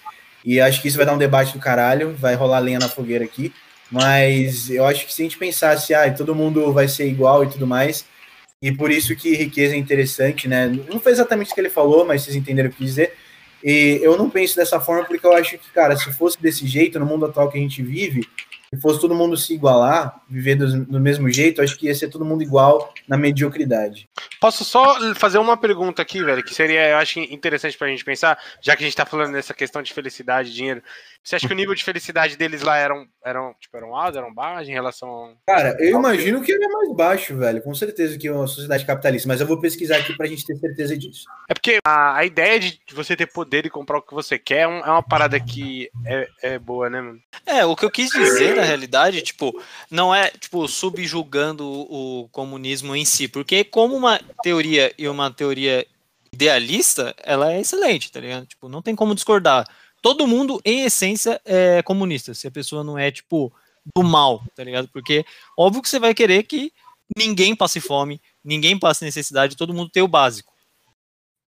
[0.44, 3.24] E acho que isso vai dar um debate do caralho, vai rolar lenha na fogueira
[3.24, 3.52] aqui.
[3.90, 7.48] Mas eu acho que se a gente pensasse, ah, todo mundo vai ser igual e
[7.48, 8.04] tudo mais,
[8.60, 10.66] e por isso que riqueza é interessante, né?
[10.88, 13.14] Não foi exatamente o que ele falou, mas vocês entenderam o que dizer.
[13.62, 16.98] E eu não penso dessa forma porque eu acho que, cara, se fosse desse jeito,
[16.98, 18.26] no mundo atual que a gente vive,
[18.74, 22.08] se fosse todo mundo se igualar, viver do, do mesmo jeito, acho que ia ser
[22.08, 24.08] todo mundo igual na mediocridade.
[24.40, 28.38] Posso só fazer uma pergunta aqui, velho, que seria, eu acho interessante pra gente pensar,
[28.60, 30.82] já que a gente tá falando dessa questão de felicidade, dinheiro.
[31.24, 34.32] Você acha que o nível de felicidade deles lá eram, eram, tipo, eram altos, eram
[34.34, 35.32] baixos em relação ao...
[35.46, 38.84] Cara, eu imagino que ele é mais baixo, velho, com certeza que é uma sociedade
[38.84, 41.24] capitalista, mas eu vou pesquisar aqui pra gente ter certeza disso.
[41.48, 44.58] É porque a, a ideia de você ter poder e comprar o que você quer
[44.60, 47.18] é, um- é uma parada que é, é boa, né, mano?
[47.46, 49.58] É, o que eu quis dizer, na realidade, tipo,
[49.90, 55.30] não é, tipo, subjugando o, o comunismo em si, porque como uma teoria e uma
[55.30, 55.86] teoria
[56.32, 58.44] idealista, ela é excelente, tá ligado?
[58.46, 59.64] Tipo, não tem como discordar.
[60.04, 63.50] Todo mundo, em essência, é comunista, se a pessoa não é, tipo,
[63.96, 64.86] do mal, tá ligado?
[64.88, 65.24] Porque,
[65.56, 66.70] óbvio que você vai querer que
[67.16, 70.52] ninguém passe fome, ninguém passe necessidade, todo mundo tenha o básico.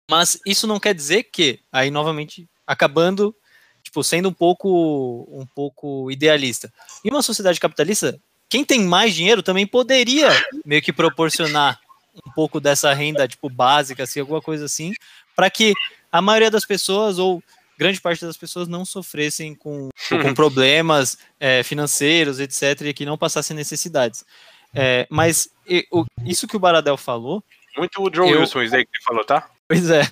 [0.09, 3.35] Mas isso não quer dizer que, aí novamente, acabando
[3.83, 6.71] tipo, sendo um pouco, um pouco idealista.
[7.03, 10.29] Em uma sociedade capitalista, quem tem mais dinheiro também poderia
[10.65, 11.81] meio que proporcionar
[12.25, 14.93] um pouco dessa renda, tipo, básica, assim, alguma coisa assim,
[15.35, 15.73] para que
[16.09, 17.43] a maioria das pessoas, ou
[17.77, 19.89] grande parte das pessoas, não sofressem com,
[20.21, 24.25] com problemas é, financeiros, etc., e que não passassem necessidades.
[24.73, 27.43] É, mas e, o, isso que o Baradel falou.
[27.75, 29.49] Muito o John Eu- Wilson, isso aí que ele falou, tá?
[29.67, 30.09] Pois é,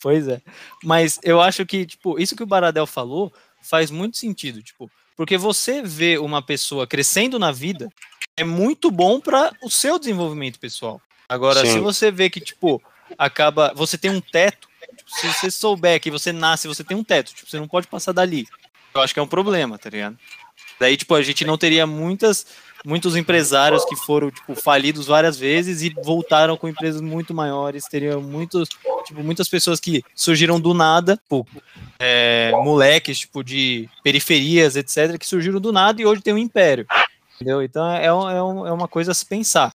[0.00, 0.40] pois é.
[0.82, 5.36] Mas eu acho que, tipo, isso que o Baradel falou faz muito sentido, tipo, porque
[5.36, 7.88] você vê uma pessoa crescendo na vida
[8.36, 11.00] é muito bom para o seu desenvolvimento pessoal.
[11.28, 11.72] Agora, Sim.
[11.74, 12.82] se você vê que, tipo,
[13.16, 13.72] acaba.
[13.74, 14.68] Você tem um teto,
[15.20, 18.12] se você souber que você nasce, você tem um teto, tipo, você não pode passar
[18.12, 18.46] dali.
[18.94, 20.18] Eu acho que é um problema, tá ligado?
[20.78, 22.46] Daí, tipo, a gente não teria muitas,
[22.84, 27.84] muitos empresários que foram, tipo, falidos várias vezes e voltaram com empresas muito maiores.
[27.84, 28.68] Teria muitos,
[29.06, 31.46] tipo, muitas pessoas que surgiram do nada, tipo,
[31.98, 36.86] é, moleques, tipo, de periferias, etc., que surgiram do nada e hoje tem um império.
[37.36, 37.62] Entendeu?
[37.62, 39.72] Então é, é, um- é uma coisa a se pensar.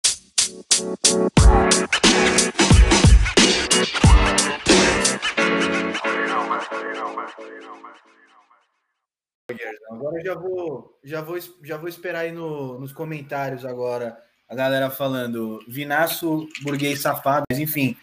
[9.91, 14.17] Agora já vou, já vou, já vou esperar aí no- nos comentários agora
[14.49, 17.95] a galera falando Vinaço, burguês safado, mas enfim.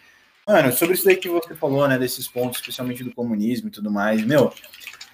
[0.47, 3.89] Mano, sobre isso daí que você falou, né, desses pontos, especialmente do comunismo e tudo
[3.89, 4.53] mais, meu,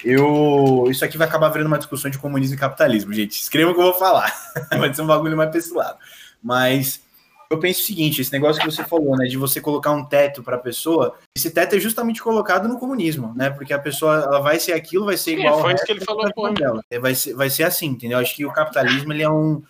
[0.04, 0.86] eu.
[0.90, 3.40] Isso aqui vai acabar virando uma discussão de comunismo e capitalismo, gente.
[3.40, 4.32] Escreva o que eu vou falar.
[4.78, 5.98] vai ser um bagulho mais pra esse lado.
[6.44, 7.02] Mas
[7.52, 10.42] eu penso o seguinte: esse negócio que você falou, né, de você colocar um teto
[10.42, 14.60] pra pessoa, esse teto é justamente colocado no comunismo, né, porque a pessoa ela vai
[14.60, 15.60] ser aquilo, vai ser Sim, igual.
[15.60, 16.50] foi ao isso que ele falou, pô.
[16.50, 16.82] dela.
[16.90, 18.18] É, Vai ser, vai ser assim, entendeu?
[18.20, 19.62] Acho que o capitalismo ele é um,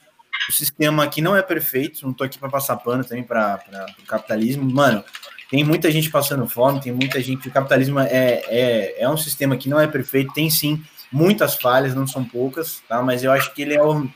[0.49, 2.05] um sistema que não é perfeito.
[2.05, 3.59] Não tô aqui para passar pano também para
[4.01, 4.69] o capitalismo.
[4.69, 5.03] Mano,
[5.49, 7.47] tem muita gente passando fome, tem muita gente.
[7.47, 11.93] O capitalismo é, é, é um sistema que não é perfeito, tem sim muitas falhas,
[11.93, 13.01] não são poucas, tá?
[13.01, 14.09] Mas eu acho que ele é um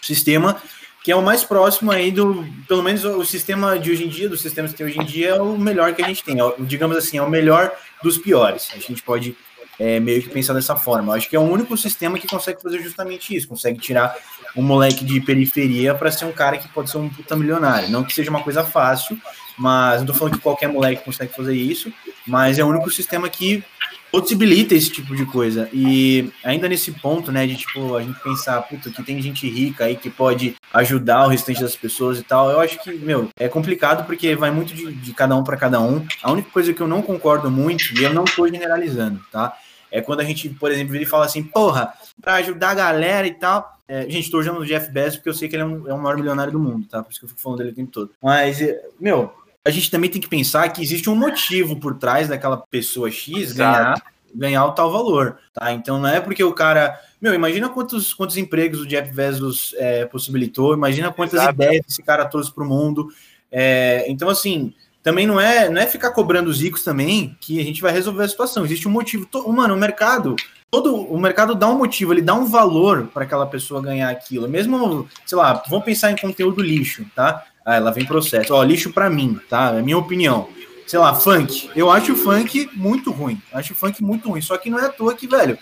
[0.00, 0.60] sistema
[1.02, 4.28] que é o mais próximo aí do, pelo menos o sistema de hoje em dia,
[4.28, 6.40] dos sistemas que tem hoje em dia, é o melhor que a gente tem.
[6.40, 8.68] É digamos assim, é o melhor dos piores.
[8.74, 9.36] A gente pode
[9.78, 11.12] é, meio que pensar dessa forma.
[11.12, 14.14] Eu acho que é o único sistema que consegue fazer justamente isso, consegue tirar
[14.54, 17.88] um moleque de periferia para ser um cara que pode ser um puta milionário.
[17.88, 19.18] Não que seja uma coisa fácil,
[19.56, 21.90] mas não tô falando que qualquer moleque consegue fazer isso,
[22.26, 23.64] mas é o único sistema que
[24.10, 25.68] possibilita esse tipo de coisa.
[25.72, 29.84] E ainda nesse ponto, né, de tipo, a gente pensar, puta, que tem gente rica
[29.84, 33.48] aí que pode ajudar o restante das pessoas e tal, eu acho que, meu, é
[33.48, 36.06] complicado porque vai muito de, de cada um para cada um.
[36.22, 39.56] A única coisa que eu não concordo muito, e eu não tô generalizando, tá?
[39.90, 43.26] É quando a gente, por exemplo, vira e fala assim, porra, pra ajudar a galera
[43.26, 43.76] e tal.
[43.88, 45.92] É, gente, tô usando o Jeff Bezos porque eu sei que ele é, um, é
[45.92, 47.02] o maior milionário do mundo, tá?
[47.02, 48.12] Por isso que eu fico falando dele o tempo todo.
[48.22, 52.28] Mas, é, meu, a gente também tem que pensar que existe um motivo por trás
[52.28, 54.02] daquela pessoa X ganhar,
[54.34, 55.72] ganhar o tal valor, tá?
[55.72, 56.98] Então não é porque o cara.
[57.20, 61.54] Meu, imagina quantos, quantos empregos o Jeff Bezos é, possibilitou, imagina quantas Exato.
[61.54, 63.08] ideias esse cara trouxe pro mundo.
[63.52, 67.64] É, então, assim, também não é, não é ficar cobrando os ricos também que a
[67.64, 68.64] gente vai resolver a situação.
[68.64, 69.26] Existe um motivo.
[69.26, 70.36] To- Mano, o mercado,
[70.70, 74.48] todo o mercado dá um motivo, ele dá um valor para aquela pessoa ganhar aquilo.
[74.48, 77.44] Mesmo, sei lá, vamos pensar em conteúdo lixo, tá?
[77.64, 78.54] Ah, ela vem processo.
[78.54, 79.74] Ó, lixo para mim, tá?
[79.76, 80.48] É minha opinião.
[80.86, 81.70] Sei lá, funk.
[81.76, 83.40] Eu acho o funk muito ruim.
[83.52, 84.40] Acho o funk muito ruim.
[84.40, 85.56] Só que não é à toa que, velho,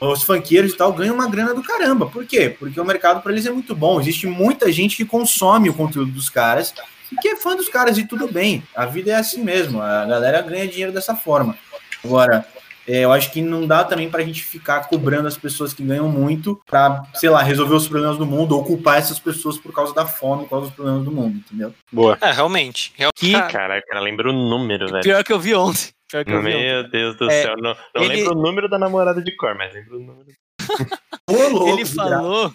[0.00, 2.06] os funkeiros e tal ganham uma grana do caramba.
[2.06, 2.54] Por quê?
[2.58, 4.00] Porque o mercado para eles é muito bom.
[4.00, 6.74] Existe muita gente que consome o conteúdo dos caras
[7.10, 8.62] e que é fã dos caras e tudo bem.
[8.76, 9.80] A vida é assim mesmo.
[9.80, 11.56] A galera ganha dinheiro dessa forma.
[12.04, 12.46] Agora,
[12.88, 16.08] é, eu acho que não dá também pra gente ficar cobrando as pessoas que ganham
[16.08, 19.94] muito pra, sei lá, resolver os problemas do mundo ou culpar essas pessoas por causa
[19.94, 21.74] da fome, por causa dos problemas do mundo, entendeu?
[21.92, 22.16] Boa.
[22.20, 22.92] É, realmente.
[22.96, 25.02] Real- Que, Caraca, cara, lembra o número, velho.
[25.02, 25.90] pior que eu vi ontem.
[26.10, 26.66] Pior que eu vi ontem.
[26.72, 27.54] Meu Deus do É, céu.
[27.58, 30.28] Não, não ele- lembro o número da namorada de cor, mas lembro o número.
[31.28, 32.54] Louco, ele falou,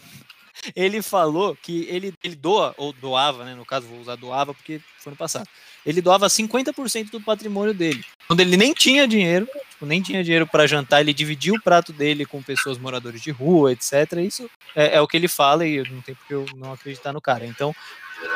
[0.76, 3.54] ele falou que ele, ele doa, ou doava, né?
[3.54, 5.48] No caso, vou usar doava porque foi no passado.
[5.86, 8.04] Ele doava 50% do patrimônio dele.
[8.28, 11.92] Quando ele nem tinha dinheiro, tipo, nem tinha dinheiro para jantar, ele dividia o prato
[11.92, 14.14] dele com pessoas moradores de rua, etc.
[14.26, 17.22] Isso é, é o que ele fala e não tem porque eu não acreditar no
[17.22, 17.46] cara.
[17.46, 17.76] Então,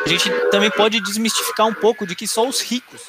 [0.06, 3.02] a gente também pode desmistificar um pouco de que só os ricos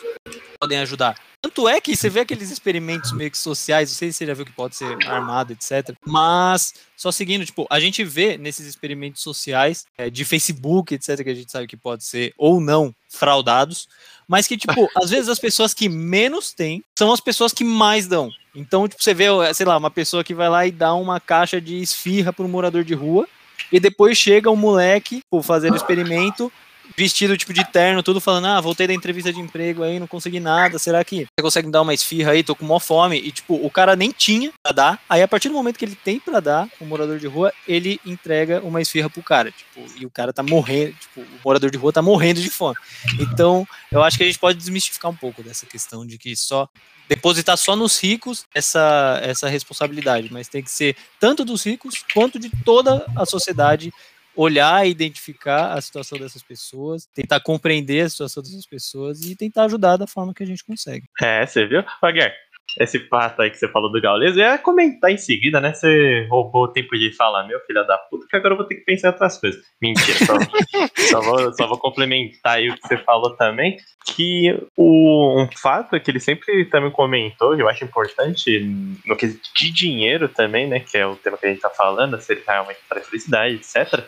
[0.61, 1.17] podem ajudar.
[1.41, 4.35] Tanto é que você vê aqueles experimentos meio que sociais, não sei se você já
[4.35, 5.95] viu que pode ser armado, etc.
[6.05, 11.31] Mas, só seguindo, tipo, a gente vê nesses experimentos sociais, é, de Facebook, etc., que
[11.31, 13.89] a gente sabe que pode ser ou não fraudados,
[14.27, 18.09] mas que, tipo, às vezes as pessoas que menos têm são as pessoas que mais
[18.09, 18.31] dão.
[18.55, 21.61] Então, tipo, você vê, sei lá, uma pessoa que vai lá e dá uma caixa
[21.61, 23.29] de esfirra para um morador de rua,
[23.71, 26.51] e depois chega um moleque, por fazer o experimento,
[26.97, 30.41] vestido tipo de terno, tudo falando, ah, voltei da entrevista de emprego aí, não consegui
[30.41, 33.31] nada, será que você consegue me dar uma esfirra aí, tô com mó fome, e
[33.31, 36.19] tipo, o cara nem tinha pra dar, aí a partir do momento que ele tem
[36.19, 40.11] pra dar, o morador de rua, ele entrega uma esfirra pro cara, tipo, e o
[40.11, 42.77] cara tá morrendo, tipo, o morador de rua tá morrendo de fome.
[43.21, 46.69] Então, eu acho que a gente pode desmistificar um pouco dessa questão de que só
[47.09, 52.39] depositar só nos ricos essa, essa responsabilidade, mas tem que ser tanto dos ricos quanto
[52.39, 53.93] de toda a sociedade
[54.39, 59.65] olhar e identificar a situação dessas pessoas, tentar compreender a situação dessas pessoas e tentar
[59.65, 61.07] ajudar da forma que a gente consegue.
[61.21, 61.85] É, você viu?
[62.01, 62.33] Wagner,
[62.79, 65.73] esse pato aí que você falou do Gaules, eu ia comentar em seguida, né?
[65.75, 68.77] Você roubou o tempo de falar, meu filho da puta, que agora eu vou ter
[68.77, 69.61] que pensar em outras coisas.
[69.83, 70.35] Mentira, só,
[71.11, 75.99] só, vou, só vou complementar aí o que você falou também, que o, um fato
[75.99, 78.61] que ele sempre também comentou, eu acho importante,
[79.05, 80.79] no que de dinheiro também, né?
[80.79, 84.07] Que é o tema que a gente tá falando, se ele realmente traz felicidade, etc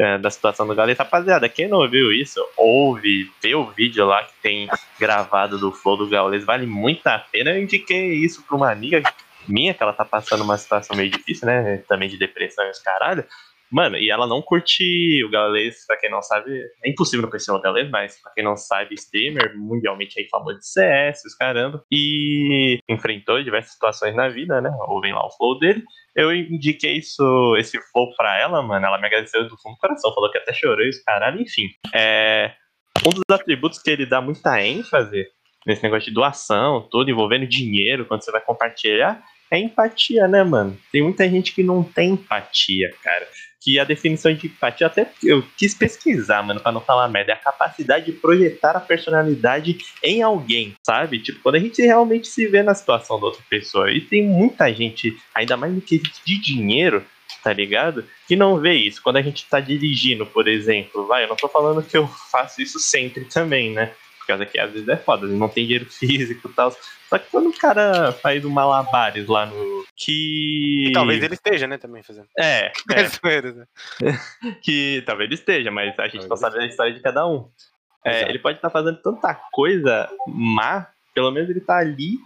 [0.00, 0.96] é, da situação do Gaules.
[0.96, 5.98] Rapaziada, quem não viu isso, ouve, vê o vídeo lá que tem gravado do Flow
[5.98, 7.50] do Gaules, vale muito a pena.
[7.50, 9.02] Eu indiquei isso pra uma amiga
[9.46, 11.82] minha, que ela tá passando uma situação meio difícil, né?
[11.86, 13.24] Também de depressão e os caralho.
[13.70, 16.50] Mano, e ela não curte o Gaules, pra quem não sabe,
[16.84, 20.58] é impossível não conhecer o Gaules, mas pra quem não sabe, streamer, mundialmente aí famoso
[20.58, 24.70] de CS, os caramba, e enfrentou diversas situações na vida, né?
[24.88, 25.84] Ouvem lá o flow dele.
[26.16, 30.12] Eu indiquei isso, esse flow pra ela, mano, ela me agradeceu do fundo do coração,
[30.14, 31.68] falou que até chorou e os caralho, enfim.
[31.94, 32.52] É,
[33.06, 35.26] um dos atributos que ele dá muita ênfase
[35.66, 40.78] nesse negócio de doação, tudo envolvendo dinheiro, quando você vai compartilhar, é empatia, né, mano?
[40.92, 43.26] Tem muita gente que não tem empatia, cara
[43.60, 47.34] que a definição de empatia, até eu quis pesquisar, mano, pra não falar merda, é
[47.34, 51.18] a capacidade de projetar a personalidade em alguém, sabe?
[51.20, 53.92] Tipo, quando a gente realmente se vê na situação da outra pessoa.
[53.92, 57.04] E tem muita gente, ainda mais no quesito de dinheiro,
[57.44, 58.04] tá ligado?
[58.26, 59.02] Que não vê isso.
[59.02, 62.62] Quando a gente tá dirigindo, por exemplo, vai, eu não tô falando que eu faço
[62.62, 63.92] isso sempre também, né?
[64.30, 66.70] Por causa que às vezes é foda, não tem dinheiro físico e tal.
[67.08, 69.84] Só que quando o cara faz um malabares lá no.
[69.96, 70.86] Que.
[70.88, 72.28] E talvez ele esteja, né, também fazendo.
[72.38, 72.70] É.
[72.94, 74.52] é.
[74.62, 77.48] que talvez ele esteja, mas a gente talvez não sabe a história de cada um.
[78.04, 82.18] É, ele pode estar tá fazendo tanta coisa má, pelo menos ele tá ali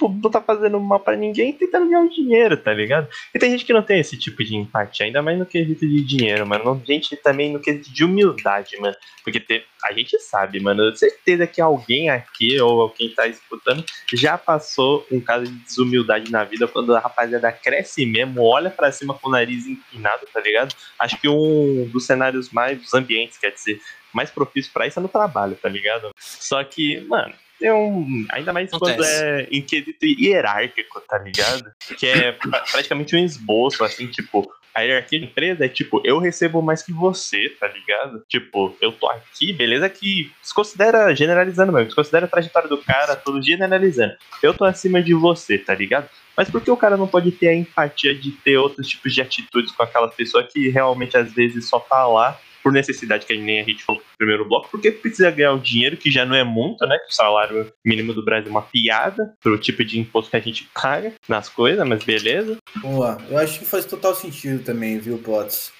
[0.00, 3.08] tipo, não tá fazendo mal para ninguém tentando ganhar um dinheiro, tá ligado?
[3.34, 6.02] E tem gente que não tem esse tipo de empatia, ainda mais no quesito de
[6.02, 6.64] dinheiro, mano.
[6.64, 8.96] Não, gente também no quesito de humildade, mano.
[9.22, 10.94] Porque te, a gente sabe, mano.
[10.96, 13.84] Certeza que alguém aqui, ou quem tá escutando,
[14.14, 18.90] já passou um caso de desumildade na vida quando a rapaziada cresce mesmo, olha para
[18.90, 20.74] cima com o nariz empinado, tá ligado?
[20.98, 23.80] Acho que um dos cenários mais, dos ambientes, quer dizer,
[24.12, 26.10] mais propício para isso é no trabalho, tá ligado?
[26.16, 28.26] Só que, mano, é um.
[28.30, 28.96] Ainda mais Acontece.
[28.96, 31.70] quando é em quesito hierárquico, tá ligado?
[31.98, 32.32] Que é
[32.70, 36.92] praticamente um esboço, assim, tipo, a hierarquia da empresa é tipo, eu recebo mais que
[36.92, 38.22] você, tá ligado?
[38.28, 42.78] Tipo, eu tô aqui, beleza que se considera generalizando mesmo, se considera a trajetória do
[42.78, 44.14] cara todo generalizando.
[44.42, 46.08] Eu tô acima de você, tá ligado?
[46.36, 49.20] Mas por que o cara não pode ter a empatia de ter outros tipos de
[49.20, 53.60] atitudes com aquela pessoa que realmente às vezes só tá lá por necessidade, que nem
[53.60, 56.44] a gente falou no primeiro bloco, porque precisa ganhar o dinheiro, que já não é
[56.44, 56.96] muito, né?
[57.08, 60.68] O salário mínimo do Brasil é uma piada pro tipo de imposto que a gente
[60.74, 62.56] paga nas coisas, mas beleza.
[62.76, 65.72] Boa, eu acho que faz total sentido também, viu, Potts?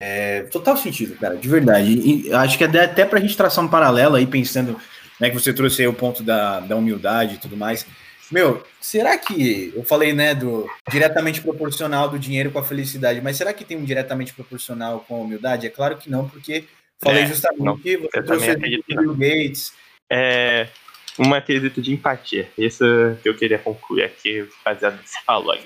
[0.00, 1.90] É, total sentido, cara, de verdade.
[1.90, 4.78] E acho que é até pra gente traçar um paralelo aí, pensando,
[5.18, 7.84] né, que você trouxe aí o ponto da, da humildade e tudo mais.
[8.30, 13.36] Meu, será que eu falei, né, do diretamente proporcional do dinheiro com a felicidade, mas
[13.36, 15.66] será que tem um diretamente proporcional com a humildade?
[15.66, 16.64] É claro que não, porque
[16.98, 19.72] falei é, justamente não, que você trouxe Bill Gates.
[20.10, 20.68] É
[21.18, 22.48] uma quesito de empatia.
[22.56, 22.84] Isso
[23.22, 25.58] que eu queria concluir aqui, baseado nesse falou,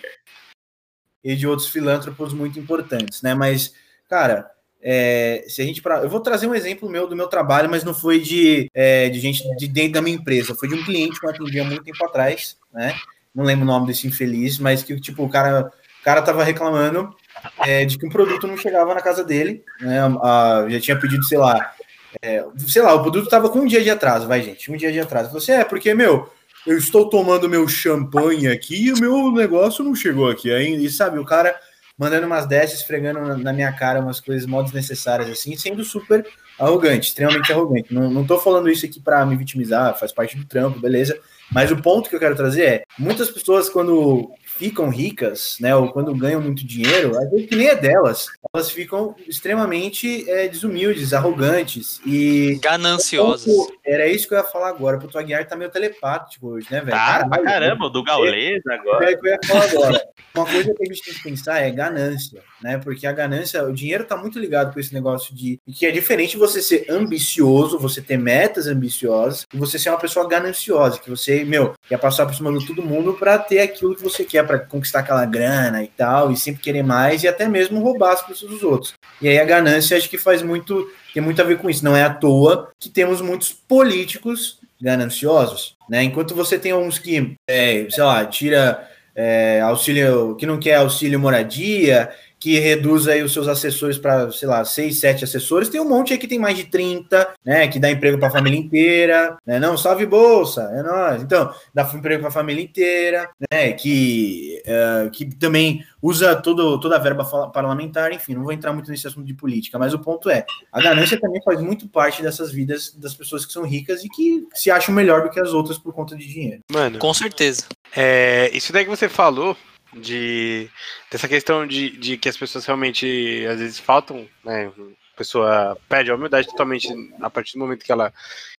[1.22, 3.34] E de outros filântropos muito importantes, né?
[3.34, 3.74] Mas,
[4.08, 4.50] cara,
[4.82, 7.84] é, se a gente pra, eu vou trazer um exemplo meu do meu trabalho, mas
[7.84, 11.20] não foi de, é, de gente de dentro da minha empresa, foi de um cliente
[11.20, 12.94] que eu atendia muito tempo atrás, né?
[13.34, 17.14] Não lembro o nome desse infeliz, mas que tipo o cara, o cara tava reclamando
[17.60, 20.00] é, de que um produto não chegava na casa dele, né?
[20.20, 21.72] A, já tinha pedido, sei lá,
[22.20, 24.90] é, sei lá, o produto tava com um dia de atraso, vai gente, um dia
[24.90, 25.30] de atraso.
[25.30, 26.28] Você assim, é porque meu
[26.66, 30.82] eu estou tomando meu champanhe aqui e o meu negócio não chegou aqui ainda.
[30.82, 31.54] E sabe, o cara
[32.02, 36.26] mandando umas dessas, esfregando na minha cara umas coisas mó desnecessárias, assim, sendo super
[36.58, 37.94] arrogante, extremamente arrogante.
[37.94, 41.16] Não, não tô falando isso aqui para me vitimizar, faz parte do trampo, beleza?
[41.52, 45.90] Mas o ponto que eu quero trazer é: muitas pessoas, quando ficam ricas, né, ou
[45.92, 51.12] quando ganham muito dinheiro, às vezes que nem é delas, elas ficam extremamente é, desumildes,
[51.12, 53.52] arrogantes e gananciosas.
[53.84, 54.98] Era isso que eu ia falar agora.
[54.98, 56.96] O Aguiar tá meio telepático hoje, né, velho?
[56.96, 59.04] Tá, pra caramba, do Gaules agora.
[59.04, 60.08] É, é que eu ia falar agora.
[60.34, 62.78] Uma coisa que a gente tem que pensar é ganância, né?
[62.78, 66.36] Porque a ganância, o dinheiro tá muito ligado com esse negócio de que é diferente
[66.36, 71.44] você ser ambicioso, você ter metas ambiciosas e você ser uma pessoa gananciosa, que você,
[71.44, 74.58] meu, quer passar por cima de todo mundo para ter aquilo que você quer para
[74.58, 78.52] conquistar aquela grana e tal, e sempre querer mais e até mesmo roubar as pessoas
[78.52, 78.92] dos outros.
[79.20, 81.84] E aí a ganância acho que faz muito, tem muito a ver com isso.
[81.84, 86.02] Não é à toa que temos muitos políticos gananciosos, né?
[86.02, 91.20] Enquanto você tem uns que, é, sei lá, tira é, auxílio, que não quer auxílio
[91.20, 92.10] moradia,
[92.42, 95.68] que reduz aí os seus assessores para, sei lá, seis, sete assessores.
[95.68, 97.68] Tem um monte aí que tem mais de 30, né?
[97.68, 99.60] Que dá emprego para a família inteira, né?
[99.60, 101.22] Não, salve bolsa, é nóis.
[101.22, 103.74] Então, dá emprego para a família inteira, né?
[103.74, 108.90] Que, uh, que também usa todo, toda a verba parlamentar, enfim, não vou entrar muito
[108.90, 112.50] nesse assunto de política, mas o ponto é, a ganância também faz muito parte dessas
[112.50, 115.78] vidas das pessoas que são ricas e que se acham melhor do que as outras
[115.78, 116.60] por conta de dinheiro.
[116.72, 117.66] Mano, com certeza.
[117.94, 119.56] É, isso daí que você falou
[119.92, 120.70] de
[121.10, 124.70] dessa questão de, de que as pessoas realmente às vezes faltam, né?
[125.14, 126.88] A pessoa perde a humildade totalmente
[127.20, 128.12] a partir do momento que ela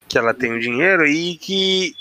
[0.09, 1.95] que ela tem o dinheiro e que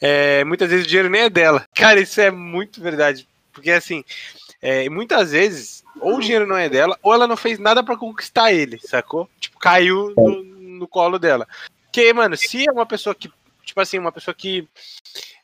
[0.00, 1.66] é, muitas vezes o dinheiro nem é dela.
[1.74, 4.04] Cara, isso é muito verdade, porque assim,
[4.60, 7.96] é, muitas vezes ou o dinheiro não é dela ou ela não fez nada para
[7.96, 9.28] conquistar ele, sacou?
[9.40, 11.46] Tipo, caiu no, no colo dela.
[11.84, 13.30] Porque, mano, se é uma pessoa que
[13.64, 14.68] tipo assim, uma pessoa que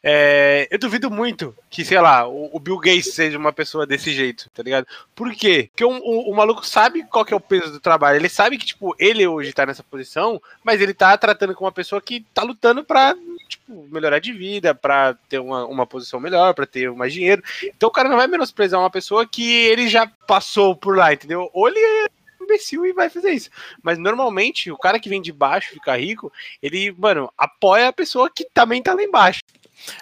[0.03, 4.13] é, eu duvido muito que, sei lá, o, o, Bill Gates seja uma pessoa desse
[4.13, 4.87] jeito, tá ligado?
[5.15, 5.69] Por quê?
[5.71, 8.17] Porque o, o, o, maluco sabe qual que é o peso do trabalho.
[8.17, 11.73] Ele sabe que, tipo, ele hoje tá nessa posição, mas ele tá tratando com uma
[11.73, 13.15] pessoa que tá lutando pra,
[13.47, 17.43] tipo, melhorar de vida, pra ter uma, uma posição melhor, pra ter mais dinheiro.
[17.63, 21.51] Então o cara não vai menosprezar uma pessoa que ele já passou por lá, entendeu?
[21.53, 22.09] Ou ele
[22.51, 23.51] imbecil e vai fazer isso.
[23.83, 26.33] Mas normalmente, o cara que vem de baixo ficar rico,
[26.63, 29.41] ele, mano, apoia a pessoa que também tá lá embaixo.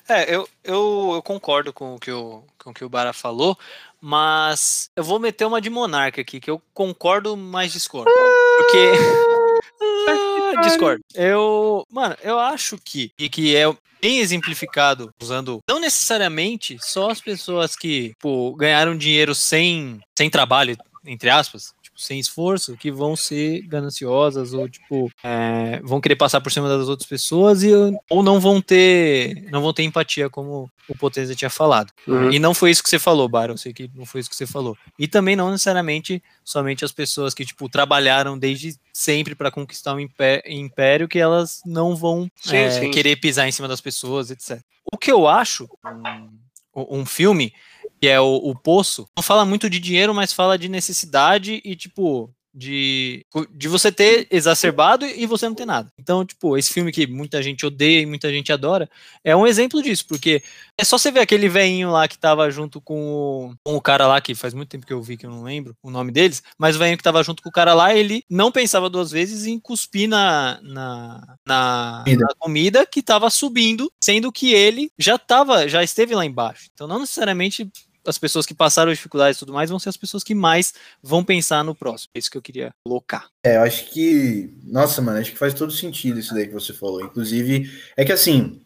[0.09, 3.57] É, eu, eu, eu, concordo com o, que o, com o que o Bara falou,
[4.01, 8.11] mas eu vou meter uma de monarca aqui, que eu concordo, mas discordo.
[8.57, 8.93] Porque.
[10.09, 11.05] ah, discordo.
[11.15, 11.87] Eu.
[11.91, 13.13] Mano, eu acho que.
[13.17, 19.35] E que é bem exemplificado, usando não necessariamente só as pessoas que pô, ganharam dinheiro
[19.35, 26.01] sem, sem trabalho, entre aspas, sem esforço que vão ser gananciosas ou tipo é, vão
[26.01, 27.71] querer passar por cima das outras pessoas e
[28.09, 32.31] ou não vão ter não vão ter empatia como o Potenza tinha falado uhum.
[32.31, 34.37] e não foi isso que você falou Bar eu sei que não foi isso que
[34.37, 39.51] você falou e também não necessariamente somente as pessoas que tipo trabalharam desde sempre para
[39.51, 40.01] conquistar um
[40.47, 42.91] império que elas não vão sim, é, sim.
[42.93, 45.69] querer pisar em cima das pessoas etc o que eu acho
[46.73, 47.53] um, um filme
[48.01, 51.75] que é o, o Poço, não fala muito de dinheiro, mas fala de necessidade e,
[51.77, 55.93] tipo, de, de você ter exacerbado e você não ter nada.
[55.97, 58.91] Então, tipo, esse filme que muita gente odeia e muita gente adora,
[59.23, 60.43] é um exemplo disso, porque
[60.77, 64.09] é só você ver aquele velhinho lá que tava junto com o, com o cara
[64.09, 66.43] lá, que faz muito tempo que eu vi que eu não lembro o nome deles,
[66.59, 69.47] mas o velhinho que tava junto com o cara lá, ele não pensava duas vezes
[69.47, 72.25] em cuspir na, na, na, comida.
[72.25, 76.69] na comida que tava subindo, sendo que ele já tava, já esteve lá embaixo.
[76.75, 77.71] Então, não necessariamente
[78.11, 81.25] as pessoas que passaram dificuldades e tudo mais vão ser as pessoas que mais vão
[81.25, 82.11] pensar no próximo.
[82.15, 83.29] É isso que eu queria colocar.
[83.45, 84.55] É, eu acho que.
[84.65, 87.03] Nossa, mano, acho que faz todo sentido isso daí que você falou.
[87.03, 88.61] Inclusive, é que assim.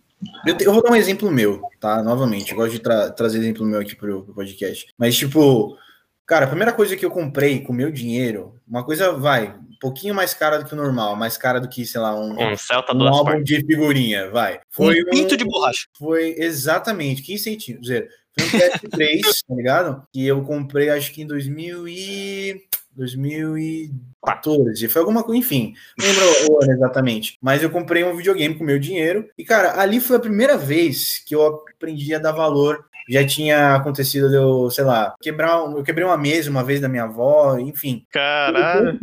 [0.47, 2.01] Eu, te, eu vou dar um exemplo meu, tá?
[2.01, 4.87] Novamente, eu gosto de tra trazer exemplo meu aqui pro, pro podcast.
[4.97, 5.77] Mas, tipo,
[6.25, 10.15] cara, a primeira coisa que eu comprei com meu dinheiro, uma coisa vai, um pouquinho
[10.15, 12.95] mais cara do que o normal, mais cara do que, sei lá, um, um, Celta
[12.95, 13.45] um álbum partes.
[13.45, 14.61] de figurinha, vai.
[14.71, 15.89] Foi um pinto um, de borracha.
[15.99, 17.91] Foi exatamente 15 centímetros.
[18.39, 20.03] Foi um PS3, tá ligado?
[20.13, 22.63] Que eu comprei acho que em 2000 e...
[22.95, 28.55] 2014, foi alguma coisa, enfim, não lembro o ano exatamente, mas eu comprei um videogame
[28.55, 32.33] com meu dinheiro e, cara, ali foi a primeira vez que eu aprendi a dar
[32.33, 35.59] valor já tinha acontecido de eu, sei lá, quebrar.
[35.59, 38.05] Eu quebrei uma mesa uma vez da minha avó, enfim.
[38.11, 38.99] Caralho.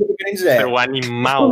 [0.45, 1.51] É o animal.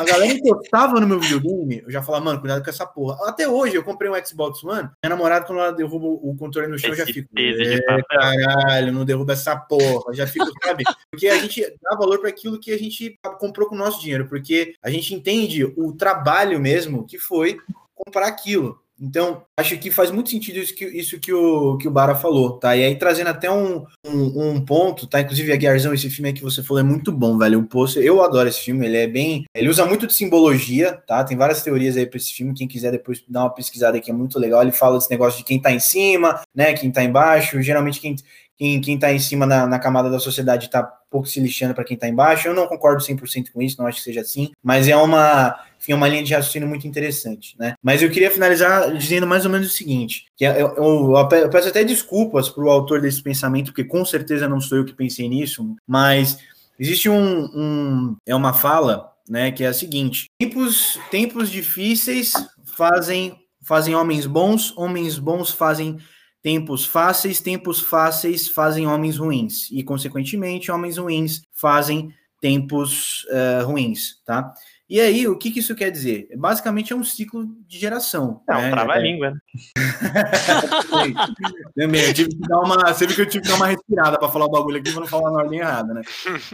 [0.00, 3.16] A galera encostava no meu videogame, eu já falava, mano, cuidado com essa porra.
[3.28, 6.78] Até hoje, eu comprei um Xbox One, minha namorada, quando ela derruba o controle no
[6.78, 7.28] chão, eu já fico.
[7.36, 10.14] É, caralho, não derruba essa porra.
[10.14, 10.84] Já fico, sabe?
[11.10, 14.28] Porque a gente dá valor para aquilo que a gente comprou com o nosso dinheiro,
[14.28, 17.58] porque a gente entende o trabalho mesmo que foi
[17.94, 18.81] comprar aquilo.
[19.02, 22.56] Então, acho que faz muito sentido isso que, isso que, o, que o Bara falou,
[22.60, 22.76] tá?
[22.76, 25.20] E aí, trazendo até um, um, um ponto, tá?
[25.20, 27.58] Inclusive, a Guiarzão, esse filme aí que você falou é muito bom, velho.
[27.58, 29.44] O Poço, eu adoro esse filme, ele é bem.
[29.56, 31.24] Ele usa muito de simbologia, tá?
[31.24, 32.54] Tem várias teorias aí pra esse filme.
[32.54, 34.62] Quem quiser depois dar uma pesquisada aqui é muito legal.
[34.62, 36.72] Ele fala desse negócio de quem tá em cima, né?
[36.74, 37.60] Quem tá embaixo.
[37.60, 38.14] Geralmente, quem,
[38.62, 41.82] quem, quem tá em cima na, na camada da sociedade tá pouco se lixando para
[41.82, 42.46] quem tá embaixo.
[42.46, 45.90] Eu não concordo 100% com isso, não acho que seja assim, mas é uma enfim,
[45.90, 47.74] é uma linha de raciocínio muito interessante, né?
[47.82, 51.68] Mas eu queria finalizar dizendo mais ou menos o seguinte, que eu, eu, eu peço
[51.70, 55.28] até desculpas para o autor desse pensamento, porque com certeza não sou eu que pensei
[55.28, 56.38] nisso, mas
[56.78, 62.32] existe um, um é uma fala, né, que é a seguinte: tempos, tempos difíceis
[62.64, 65.98] fazem fazem homens bons, homens bons fazem
[66.42, 74.20] tempos fáceis, tempos fáceis fazem homens ruins e consequentemente homens ruins fazem tempos uh, ruins,
[74.24, 74.52] tá?
[74.88, 76.28] E aí, o que, que isso quer dizer?
[76.36, 78.42] Basicamente é um ciclo de geração.
[78.48, 78.70] É um né?
[78.70, 79.36] trava-língua, né?
[81.74, 82.92] Também, eu tive que dar uma.
[82.92, 85.00] Você viu que eu tive que dar uma respirada para falar o bagulho aqui para
[85.00, 86.02] não falar na ordem errada, né?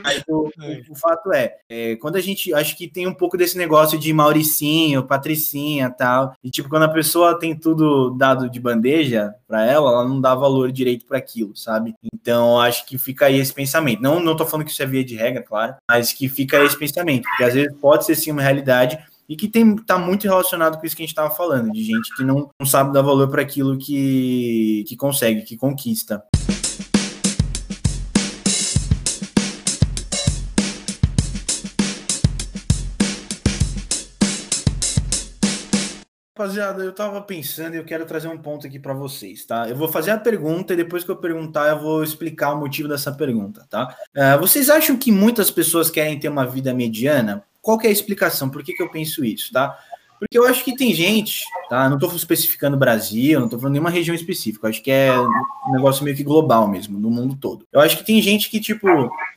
[0.04, 2.54] Mas o, o, o fato é, é, quando a gente.
[2.54, 6.34] Acho que tem um pouco desse negócio de Mauricinho, Patricinha tal.
[6.42, 10.34] E tipo, quando a pessoa tem tudo dado de bandeja para ela, ela não dá
[10.34, 11.94] valor direito para aquilo, sabe?
[12.12, 14.02] Então, acho que fica aí esse pensamento.
[14.02, 16.66] Não, não tô falando que isso é via de regra, claro, mas que fica aí
[16.66, 17.28] esse pensamento.
[17.28, 18.98] Porque às vezes pode ser sim uma realidade
[19.28, 22.14] e que tem tá muito relacionado com isso que a gente estava falando, de gente
[22.14, 26.22] que não, não sabe dar valor para aquilo que, que consegue, que conquista.
[36.38, 39.68] Rapaziada, eu tava pensando e eu quero trazer um ponto aqui para vocês, tá?
[39.68, 42.88] Eu vou fazer a pergunta e depois que eu perguntar, eu vou explicar o motivo
[42.88, 43.96] dessa pergunta, tá?
[44.16, 47.44] Uh, vocês acham que muitas pessoas querem ter uma vida mediana?
[47.60, 48.48] Qual é a explicação?
[48.48, 49.78] Por que, que eu penso isso, tá?
[50.18, 51.88] Porque eu acho que tem gente, tá?
[51.88, 54.68] Não estou especificando Brasil, não estou falando nenhuma região específica.
[54.68, 57.64] acho que é um negócio meio que global mesmo, no mundo todo.
[57.72, 58.88] Eu acho que tem gente que, tipo,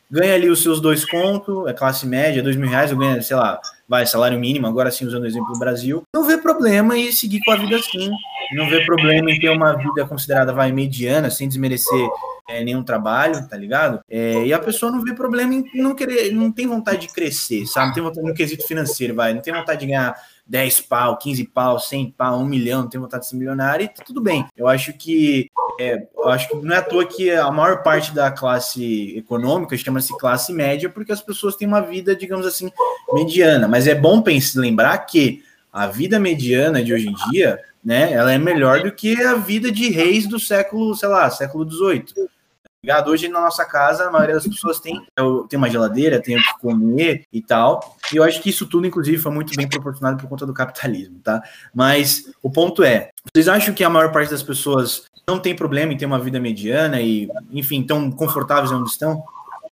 [0.10, 3.36] ganha ali os seus dois contos, é classe média, dois mil reais, eu ganho, sei
[3.36, 7.12] lá, vai, salário mínimo, agora sim usando o exemplo do Brasil, não vê problema em
[7.14, 8.12] seguir com a vida assim,
[8.54, 12.10] não vê problema em ter uma vida considerada, vai, mediana, sem desmerecer
[12.50, 14.02] é, nenhum trabalho, tá ligado?
[14.10, 17.66] É, e a pessoa não vê problema em não querer, não tem vontade de crescer,
[17.66, 17.88] sabe?
[17.88, 20.16] Não tem vontade no quesito financeiro, vai, não tem vontade de ganhar
[20.52, 24.04] 10 pau, 15 pau, 100 pau, 1 milhão, tem vontade de ser milionário, e tá
[24.06, 24.45] tudo bem.
[24.58, 25.49] Eu acho que
[25.80, 29.78] é, eu acho que não é à toa que a maior parte da classe econômica
[29.78, 32.70] chama-se classe média, porque as pessoas têm uma vida, digamos assim,
[33.14, 33.66] mediana.
[33.66, 35.41] Mas é bom pensar, lembrar que
[35.72, 39.72] a vida mediana de hoje em dia, né, ela é melhor do que a vida
[39.72, 42.28] de reis do século, sei lá, século XVIII.
[42.84, 43.12] Ligado?
[43.12, 45.06] Hoje na nossa casa, a maioria das pessoas tem,
[45.48, 47.96] tem uma geladeira, tem o que comer e tal.
[48.12, 51.20] E eu acho que isso tudo, inclusive, foi muito bem proporcionado por conta do capitalismo,
[51.20, 51.44] tá?
[51.76, 55.94] Mas o ponto é: vocês acham que a maior parte das pessoas não tem problema
[55.94, 59.24] em ter uma vida mediana e, enfim, tão confortáveis onde estão?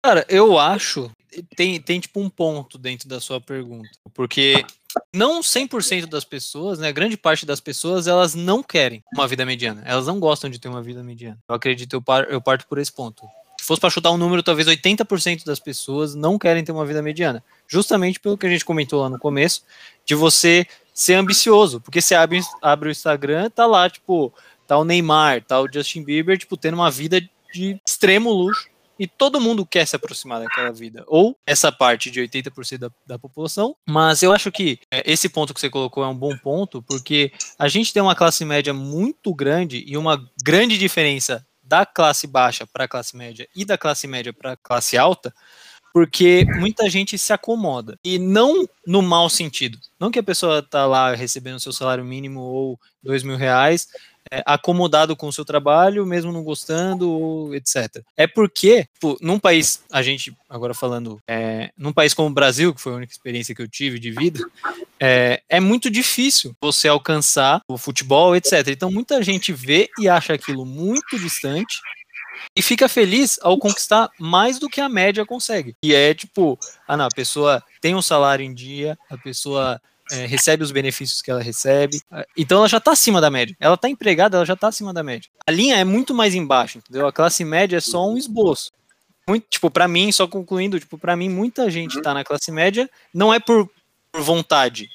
[0.03, 1.09] Cara, eu acho
[1.55, 4.65] tem, tem tipo um ponto dentro da sua pergunta, porque
[5.13, 9.81] não 100% das pessoas, né, grande parte das pessoas, elas não querem uma vida mediana.
[9.85, 11.37] Elas não gostam de ter uma vida mediana.
[11.47, 13.23] Eu acredito, eu, par, eu parto por esse ponto.
[13.59, 17.01] Se fosse para chutar um número, talvez 80% das pessoas não querem ter uma vida
[17.01, 17.43] mediana.
[17.67, 19.63] Justamente pelo que a gente comentou lá no começo,
[20.05, 21.81] de você ser ambicioso.
[21.81, 24.33] Porque você abre, abre o Instagram, tá lá, tipo,
[24.67, 27.19] tá o Neymar, tá o Justin Bieber, tipo, tendo uma vida
[27.53, 28.69] de extremo luxo
[28.99, 33.19] e todo mundo quer se aproximar daquela vida, ou essa parte de 80% da, da
[33.19, 36.81] população, mas eu acho que é, esse ponto que você colocou é um bom ponto,
[36.81, 42.25] porque a gente tem uma classe média muito grande e uma grande diferença da classe
[42.25, 45.33] baixa para a classe média e da classe média para a classe alta,
[45.93, 47.97] porque muita gente se acomoda.
[48.03, 49.77] E não no mau sentido.
[49.99, 53.87] Não que a pessoa está lá recebendo seu salário mínimo ou dois mil reais
[54.31, 58.03] é, acomodado com o seu trabalho, mesmo não gostando, etc.
[58.15, 62.73] É porque, tipo, num país, a gente, agora falando, é, num país como o Brasil,
[62.73, 64.39] que foi a única experiência que eu tive de vida,
[64.99, 68.67] é, é muito difícil você alcançar o futebol, etc.
[68.67, 71.79] Então, muita gente vê e acha aquilo muito distante,
[72.55, 75.75] e fica feliz ao conquistar mais do que a média consegue.
[75.81, 76.57] E é tipo,
[76.87, 79.81] ah não, a pessoa tem um salário em dia, a pessoa
[80.11, 82.01] é, recebe os benefícios que ela recebe.
[82.35, 83.55] Então ela já está acima da média.
[83.59, 85.29] Ela está empregada, ela já está acima da média.
[85.47, 87.07] A linha é muito mais embaixo, entendeu?
[87.07, 88.71] A classe média é só um esboço.
[89.27, 92.89] Muito, tipo, para mim, só concluindo, tipo, para mim muita gente está na classe média
[93.13, 93.69] não é por,
[94.11, 94.89] por vontade,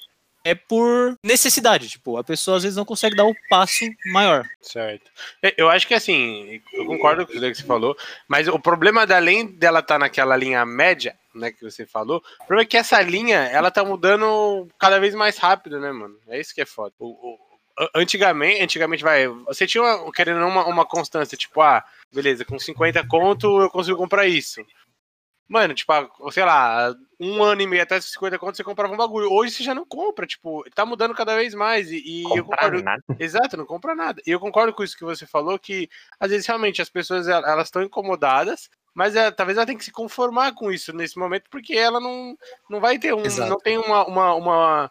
[0.45, 1.88] é por necessidade.
[1.88, 4.45] Tipo, a pessoa às vezes não consegue dar o passo maior.
[4.61, 5.11] Certo.
[5.57, 7.97] Eu acho que assim, eu concordo com o que você falou,
[8.28, 12.22] mas o problema da além dela estar tá naquela linha média, né, que você falou,
[12.40, 16.16] o problema é que essa linha, ela tá mudando cada vez mais rápido, né, mano?
[16.28, 16.93] É isso que é foda.
[16.99, 17.38] O, o,
[17.95, 23.07] antigamente, antigamente, vai, você tinha, uma, querendo uma, uma constância, tipo, ah, beleza, com 50
[23.07, 24.64] conto eu consigo comprar isso.
[25.53, 25.92] Mano, tipo,
[26.30, 29.30] sei lá, um ano e meio até 50 conto você comprava um bagulho.
[29.30, 31.90] Hoje você já não compra, tipo, tá mudando cada vez mais.
[31.90, 32.82] E, e eu concordo.
[32.82, 33.03] Nada.
[33.18, 34.22] Exato, não compra nada.
[34.26, 37.66] E eu concordo com isso que você falou, que às vezes realmente as pessoas elas
[37.66, 41.74] estão incomodadas, mas é, talvez ela tenha que se conformar com isso nesse momento, porque
[41.74, 42.34] ela não,
[42.70, 43.20] não vai ter um.
[43.20, 43.50] Exato.
[43.50, 44.90] Não tem uma, uma, uma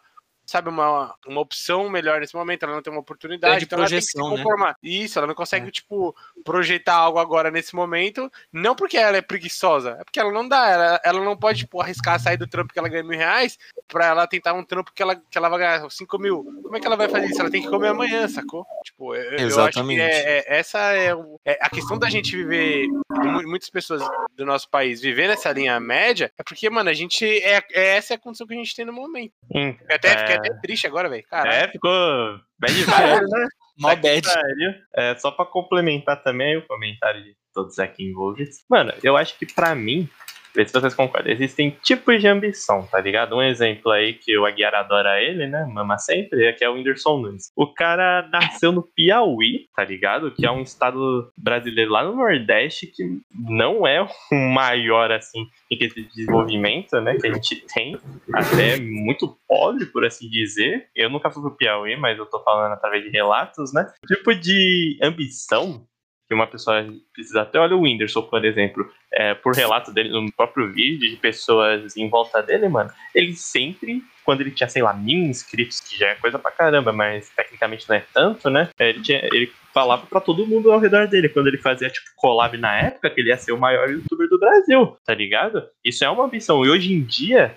[0.52, 3.88] sabe, uma, uma opção melhor nesse momento, ela não tem uma oportunidade, Perde então ela
[3.88, 4.42] tem que se projeção, né?
[4.44, 4.76] conformar.
[4.82, 5.70] Isso, ela não consegue, É.
[5.70, 10.46] tipo, projetar algo agora nesse momento, não porque ela é preguiçosa, é porque ela não
[10.46, 13.58] dá, ela, ela não pode, tipo, arriscar sair do trampo que ela ganha mil reais
[13.88, 16.44] pra ela tentar um trampo que ela, que ela vai ganhar 5 mil.
[16.62, 17.40] Como é que ela vai fazer isso?
[17.40, 18.66] Ela tem que comer amanhã, sacou?
[18.84, 20.00] Tipo, eu, eu acho que Exatamente.
[20.00, 24.02] é, é- essa é, o- é a questão da gente viver, mu- muitas pessoas
[24.36, 28.14] do nosso país viver nessa linha média, é porque, mano, a gente, é, é essa
[28.14, 29.32] é a condição que a gente tem no momento.
[29.54, 30.14] Hum, até, É.
[30.50, 31.24] até triste agora, velho.
[31.32, 31.90] É, ficou
[32.58, 33.48] bad vibes, né?
[33.78, 34.84] Mó Tá que bad.
[34.94, 38.56] É, só pra complementar também o comentário de todos aqui envolvidos.
[38.68, 40.08] Mano, eu acho que pra mim,
[40.54, 43.36] ver se vocês concordam, existem tipos de ambição, tá ligado?
[43.36, 45.64] Um exemplo aí que o Aguiar adora ele, né?
[45.66, 47.50] Mama sempre, é que é o Whindersson Nunes.
[47.56, 50.30] O cara nasceu no Piauí, tá ligado?
[50.30, 53.02] Que é um estado brasileiro lá no Nordeste que
[53.34, 54.08] não é o
[54.52, 57.16] maior, assim, em questão de desenvolvimento, né?
[57.16, 57.98] Que a gente tem.
[58.34, 60.88] Até muito pobre, por assim dizer.
[60.94, 63.90] Eu nunca fui pro Piauí, mas eu tô falando através de relatos, né?
[64.06, 65.86] Tipo de ambição
[66.34, 67.58] uma pessoa precisa ter.
[67.58, 68.88] Olha o Whindersson, por exemplo.
[69.12, 72.90] É, por relato dele no próprio vídeo de pessoas em volta dele, mano.
[73.14, 76.92] Ele sempre, quando ele tinha, sei lá, mil inscritos, que já é coisa pra caramba,
[76.92, 78.70] mas tecnicamente não é tanto, né?
[78.78, 81.28] É, Ele, tinha- ele falava pra todo mundo ao redor dele.
[81.28, 84.38] Quando ele fazia, tipo, collab na época, que ele ia ser o maior youtuber do
[84.38, 85.62] Brasil, tá ligado?
[85.84, 86.64] Isso é uma ambição.
[86.64, 87.54] E hoje em dia,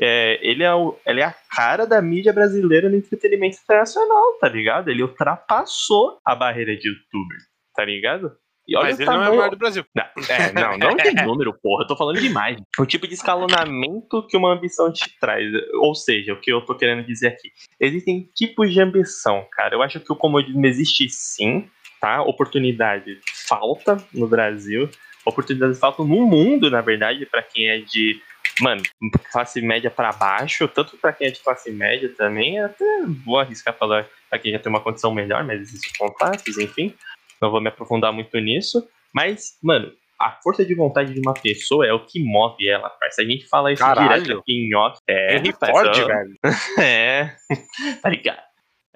[0.00, 4.48] é, ele, é o, ele é a cara da mídia brasileira no entretenimento internacional, tá
[4.48, 4.88] ligado?
[4.90, 7.38] Ele ultrapassou a barreira de youtuber,
[7.78, 8.32] tá ligado?
[8.66, 9.84] E olha Mas ele não é o tamanho- maior do Brasil.
[9.94, 12.60] não, é, não, não de número, porra, eu tô falando de imagem.
[12.78, 15.46] O tipo de escalonamento que uma ambição te traz.
[15.74, 17.50] Ou seja, o que eu tô querendo dizer aqui.
[17.80, 19.74] Existem tipos de ambição, cara.
[19.76, 21.70] Eu acho que o comodismo existe sim,
[22.00, 22.20] tá?
[22.22, 24.90] Oportunidade falta no Brasil.
[25.24, 28.20] Oportunidades faltam no mundo, na verdade, pra quem é de.
[28.60, 28.82] Mano,
[29.30, 32.84] classe média pra baixo, tanto pra quem é de classe média também, até
[33.24, 36.92] vou arriscar falar pra quem já tem uma condição melhor, mas existem contrastes, enfim.
[37.40, 38.86] Não vou me aprofundar muito nisso.
[39.14, 43.22] Mas, mano, a força de vontade de uma pessoa é o que move ela, parça.
[43.22, 44.22] A gente fala isso Caralho.
[44.22, 44.98] direto aqui em off.
[45.08, 46.34] É, Henry Ford, eu- velho.
[46.80, 47.34] É,
[48.02, 48.42] tá ligado?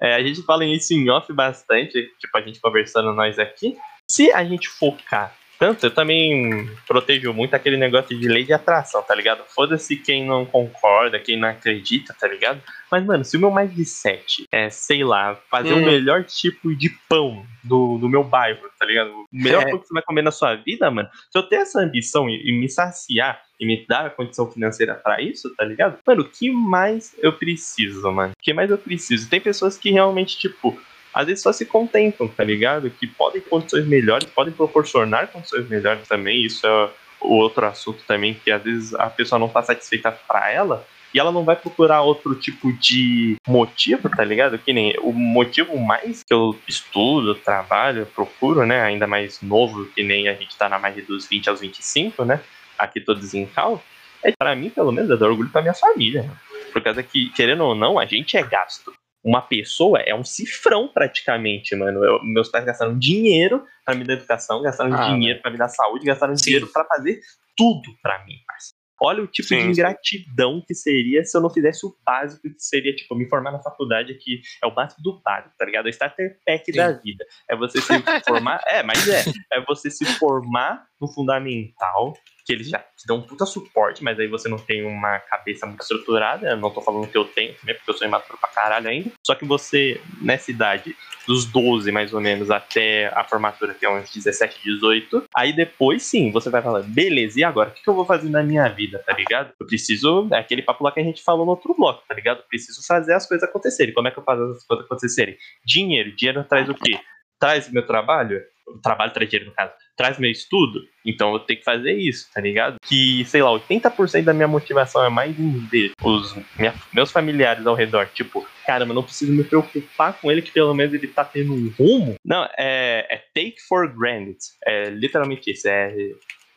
[0.01, 3.77] É, a gente fala isso em off bastante, tipo, a gente conversando nós aqui.
[4.09, 5.33] Se a gente focar
[5.63, 9.45] tanto, eu também protejo muito aquele negócio de lei de atração, tá ligado?
[9.55, 12.61] Foda-se quem não concorda, quem não acredita, tá ligado?
[12.91, 15.85] Mas, mano, se o meu mais de sete é, sei lá, fazer o Hum.
[15.85, 19.09] melhor tipo de pão do, do meu bairro, tá ligado?
[19.11, 19.69] O melhor É.
[19.69, 21.07] pão que você vai comer na sua vida, mano.
[21.31, 24.95] Se eu ter essa ambição e, e me saciar e me dar a condição financeira
[24.95, 25.97] pra isso, tá ligado?
[26.05, 28.33] Mano, o que mais eu preciso, mano?
[28.33, 29.29] O que mais eu preciso?
[29.29, 30.77] Tem pessoas que realmente, tipo,
[31.13, 32.89] às vezes só se contentam, tá ligado?
[32.89, 36.43] Que podem condições melhores, podem proporcionar condições melhores também.
[36.43, 36.89] Isso é
[37.21, 40.85] o outro assunto também, que às vezes a pessoa não tá satisfeita pra ela.
[41.13, 44.57] E ela não vai procurar outro tipo de motivo, tá ligado?
[44.57, 48.81] Que nem o motivo mais que eu estudo, trabalho, procuro, né?
[48.81, 52.41] Ainda mais novo, que nem a gente tá na margem dos 20 aos 25, né?
[52.79, 53.81] Aqui todos em cal.
[54.23, 56.27] É, pra mim, pelo menos, é dar orgulho pra minha família.
[56.71, 58.91] Por causa que, querendo ou não, a gente é gasto.
[59.23, 62.03] Uma pessoa é um cifrão praticamente, mano.
[62.03, 65.69] Eu- meus pais gastaram dinheiro pra me dar educação, gastaram Ah, dinheiro pra me dar
[65.69, 67.19] saúde, gastaram dinheiro pra fazer
[67.55, 68.73] tudo pra mim, parceiro.
[69.01, 69.69] Olha o tipo Sim, de sim.
[69.71, 73.59] ingratidão que seria se eu não fizesse o básico, que seria, tipo, me formar na
[73.61, 75.85] faculdade, que é o básico do básico, tá ligado?
[75.87, 76.77] É o starter pack Sim.
[76.77, 77.25] da vida.
[77.49, 78.61] É você se formar.
[78.67, 79.23] é, mas é.
[79.51, 82.13] É você se formar no fundamental,
[82.45, 85.65] que eles já te dão um puta suporte, mas aí você não tem uma cabeça
[85.65, 86.47] muito estruturada.
[86.49, 89.11] Eu não tô falando que eu tenho também, porque eu sou imaturo pra caralho ainda.
[89.25, 93.89] Só que você, nessa idade, dos 12 mais ou menos até a formatura, que é
[93.89, 97.69] uns 17, 18, aí depois sim, você vai falar, beleza, e agora?
[97.69, 99.53] O que eu vou fazer na minha vida, tá ligado?
[99.59, 102.39] Eu preciso, é aquele papo lá que a gente falou no outro bloco, tá ligado?
[102.39, 103.93] Eu preciso fazer as coisas acontecerem.
[103.93, 105.37] Como é que eu faço as coisas acontecerem?
[105.65, 106.15] Dinheiro.
[106.15, 106.99] Dinheiro traz o quê?
[107.39, 108.41] Traz meu trabalho?
[108.81, 109.73] Trabalho traz dinheiro, no caso.
[109.95, 110.81] Traz meu estudo?
[111.05, 112.77] Então eu tenho que fazer isso, tá ligado?
[112.85, 117.65] Que, sei lá, 80% da minha motivação é mais em ver os minha- meus familiares
[117.67, 118.07] ao redor.
[118.13, 121.53] Tipo, caramba, eu não preciso me preocupar com ele, que pelo menos ele tá tendo
[121.53, 122.15] um rumo.
[122.25, 124.37] Não, é, é take for granted.
[124.65, 125.67] É literalmente isso.
[125.67, 125.93] É,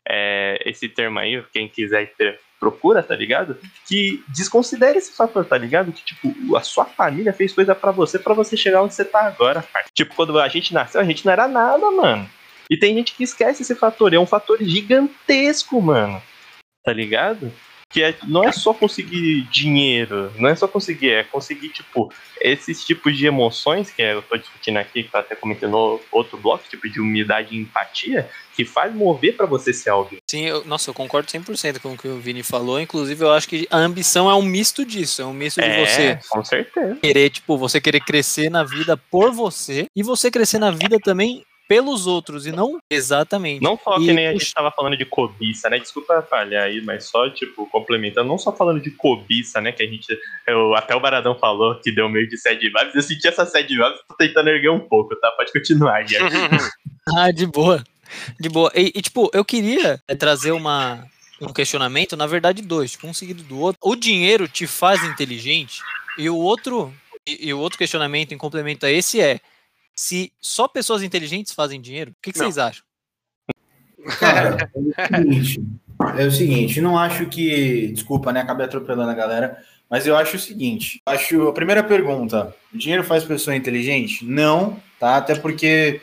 [0.08, 2.12] é esse termo aí, quem quiser
[2.58, 3.56] procura, tá ligado?
[3.86, 5.92] Que desconsidere esse fator, tá ligado?
[5.92, 9.26] Que, tipo, a sua família fez coisa pra você, pra você chegar onde você tá
[9.26, 9.86] agora, cara.
[9.94, 12.28] Tipo, quando a gente nasceu, a gente não era nada, mano.
[12.70, 14.12] E tem gente que esquece esse fator.
[14.12, 16.20] É um fator gigantesco, mano.
[16.84, 17.52] Tá ligado?
[17.88, 22.84] Que é, não é só conseguir dinheiro, não é só conseguir, é conseguir, tipo, esses
[22.84, 26.88] tipos de emoções que eu tô discutindo aqui, que tá até comentando outro bloco, tipo
[26.90, 30.18] de humildade e empatia, que faz mover para você ser alguém.
[30.28, 32.80] Sim, eu, nossa, eu concordo 100% com o que o Vini falou.
[32.80, 35.22] Inclusive, eu acho que a ambição é um misto disso.
[35.22, 36.96] É um misto de É, você com certeza.
[36.96, 41.44] querer, tipo, você querer crescer na vida por você e você crescer na vida também
[41.68, 43.62] pelos outros e não exatamente.
[43.62, 45.78] Não só E que nem a gente tava falando de cobiça, né?
[45.78, 49.72] Desculpa falhar aí, mas só, tipo, complementando, não só falando de cobiça, né?
[49.72, 50.06] Que a gente.
[50.46, 52.94] Eu, até o Baradão falou que deu meio de sad vibes.
[52.94, 55.30] Eu senti essa sad vibes, tô tentando erguer um pouco, tá?
[55.32, 55.96] Pode continuar.
[57.16, 57.84] Ah, de boa.
[58.38, 58.70] De boa.
[58.74, 61.06] E, e, tipo, eu queria é, trazer uma,
[61.40, 63.78] um questionamento, na verdade, dois, tipo, um seguido do outro.
[63.82, 65.80] O dinheiro te faz inteligente?
[66.18, 66.92] E o outro,
[67.26, 69.40] e, e o outro questionamento em complemento a esse é:
[69.96, 72.84] se só pessoas inteligentes fazem dinheiro, o que, que vocês acham?
[74.20, 75.64] Cara, é o seguinte.
[76.18, 77.88] É o seguinte, não acho que.
[77.88, 78.40] Desculpa, né?
[78.40, 79.58] Acabei atropelando a galera.
[79.88, 84.24] Mas eu acho o seguinte: acho a primeira pergunta: dinheiro faz pessoa inteligente?
[84.24, 85.16] Não, tá?
[85.16, 86.00] Até porque.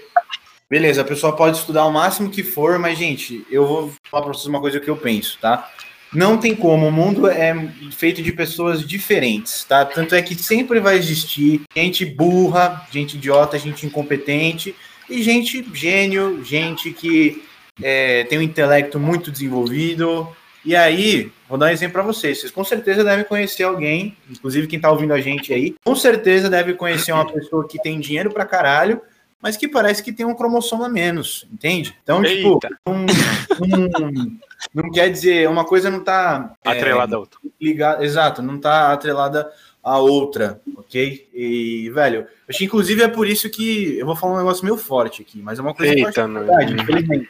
[0.69, 4.33] Beleza, a pessoa pode estudar o máximo que for, mas, gente, eu vou falar pra
[4.33, 5.69] vocês uma coisa que eu penso, tá?
[6.14, 7.55] Não tem como, o mundo é
[7.91, 9.84] feito de pessoas diferentes, tá?
[9.84, 14.76] Tanto é que sempre vai existir gente burra, gente idiota, gente incompetente
[15.09, 17.43] e gente gênio, gente que
[17.82, 20.28] é, tem um intelecto muito desenvolvido.
[20.66, 22.39] E aí, vou dar um exemplo para vocês.
[22.39, 26.49] Vocês com certeza devem conhecer alguém, inclusive quem tá ouvindo a gente aí, com certeza
[26.49, 29.01] deve conhecer uma pessoa que tem dinheiro pra caralho,
[29.41, 31.93] mas que parece que tem um cromossomo a menos, entende?
[32.01, 32.70] Então, tipo, Eita.
[32.88, 34.38] não,
[34.74, 37.39] não, quer dizer, uma coisa não tá é, Atrelada a outra.
[37.59, 39.51] ligada, exato, não tá atrelada
[39.84, 41.28] a outra, ok?
[41.34, 44.78] E, velho, acho que inclusive é por isso que eu vou falar um negócio meio
[44.78, 46.41] forte aqui, mas é uma coisa Eita, não.
[46.41, 47.30] verdade, infelizmente.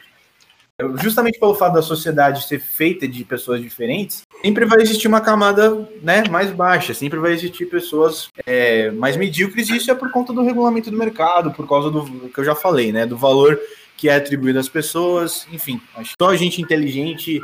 [1.00, 5.88] Justamente pelo fato da sociedade ser feita de pessoas diferentes, sempre vai existir uma camada
[6.02, 10.32] né, mais baixa, sempre vai existir pessoas é, mais medíocres, e isso é por conta
[10.32, 13.06] do regulamento do mercado, por causa do que eu já falei, né?
[13.06, 13.56] Do valor
[13.96, 17.40] que é atribuído às pessoas, enfim, acho que só gente inteligente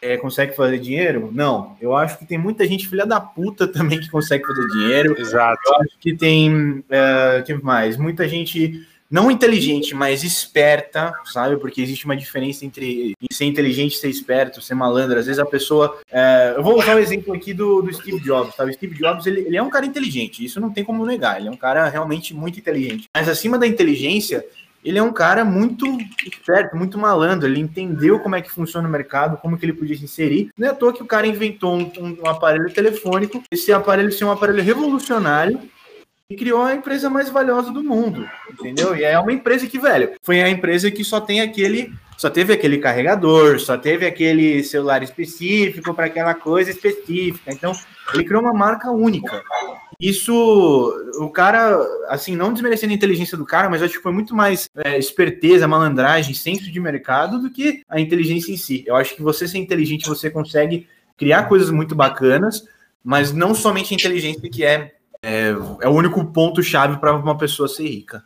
[0.00, 1.30] é, consegue fazer dinheiro?
[1.32, 1.76] Não.
[1.80, 5.20] Eu acho que tem muita gente filha da puta também que consegue fazer dinheiro.
[5.20, 5.60] Exato.
[5.66, 6.82] Eu acho que tem.
[6.88, 7.96] É, que mais?
[7.96, 11.58] Muita gente não inteligente, mas esperta, sabe?
[11.58, 15.18] Porque existe uma diferença entre ser inteligente e ser esperto, ser malandro.
[15.18, 16.00] Às vezes a pessoa.
[16.10, 18.70] é, eu vou usar o exemplo aqui do, do Steve Jobs, sabe?
[18.70, 21.38] O Steve Jobs, ele, ele é um cara inteligente, isso não tem como negar.
[21.38, 23.04] Ele é um cara realmente muito inteligente.
[23.14, 24.42] Mas acima da inteligência,
[24.84, 25.86] ele é um cara muito
[26.26, 27.46] esperto, muito malandro.
[27.48, 30.50] Ele entendeu como é que funciona o mercado, como que ele podia se inserir.
[30.58, 33.42] Não é à toa que o cara inventou um, um- aparelho telefônico.
[33.50, 35.60] Esse aparelho ser um aparelho revolucionário
[36.28, 38.96] e criou a empresa mais valiosa do mundo, entendeu?
[38.96, 42.52] E é uma empresa que, velho, foi a empresa que só tem aquele, só teve
[42.54, 47.52] aquele carregador, só teve aquele celular específico para aquela coisa específica.
[47.52, 47.72] Então,
[48.14, 49.42] ele criou uma marca única.
[50.00, 50.32] Isso,
[51.20, 54.68] o cara, assim, não desmerecendo a inteligência do cara, mas acho que foi muito mais
[54.76, 58.82] é, esperteza, malandragem, senso de mercado do que a inteligência em si.
[58.86, 62.66] Eu acho que você ser inteligente, você consegue criar coisas muito bacanas,
[63.04, 64.92] mas não somente a inteligência que é
[65.22, 65.50] é,
[65.80, 68.24] é o único ponto-chave para uma pessoa ser rica.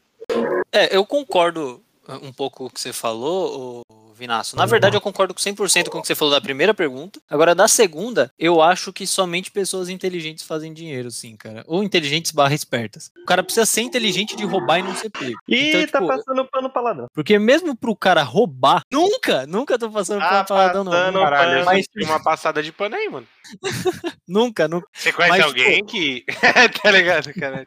[0.72, 3.82] É, eu concordo uh, um pouco com o que você falou,
[4.16, 4.56] Vinaço.
[4.56, 7.20] Na verdade, eu concordo com 100% com o que você falou da primeira pergunta.
[7.28, 11.62] Agora, da segunda, eu acho que somente pessoas inteligentes fazem dinheiro, sim, cara.
[11.66, 13.10] Ou inteligentes barra espertas.
[13.22, 15.36] O cara precisa ser inteligente de roubar e não ser pego.
[15.46, 17.08] Ih, Então, tá tipo, passando pano pra ladrão.
[17.12, 20.92] Porque mesmo pro cara roubar, nunca, nunca tô passando Ah, por paladão, não.
[20.92, 23.26] passando Caralho, Mas- uma passada de pano aí, mano.
[24.26, 24.88] Nunca, nunca.
[24.92, 26.24] Você conhece Mas, alguém que.
[26.82, 27.64] tá ligado, cara?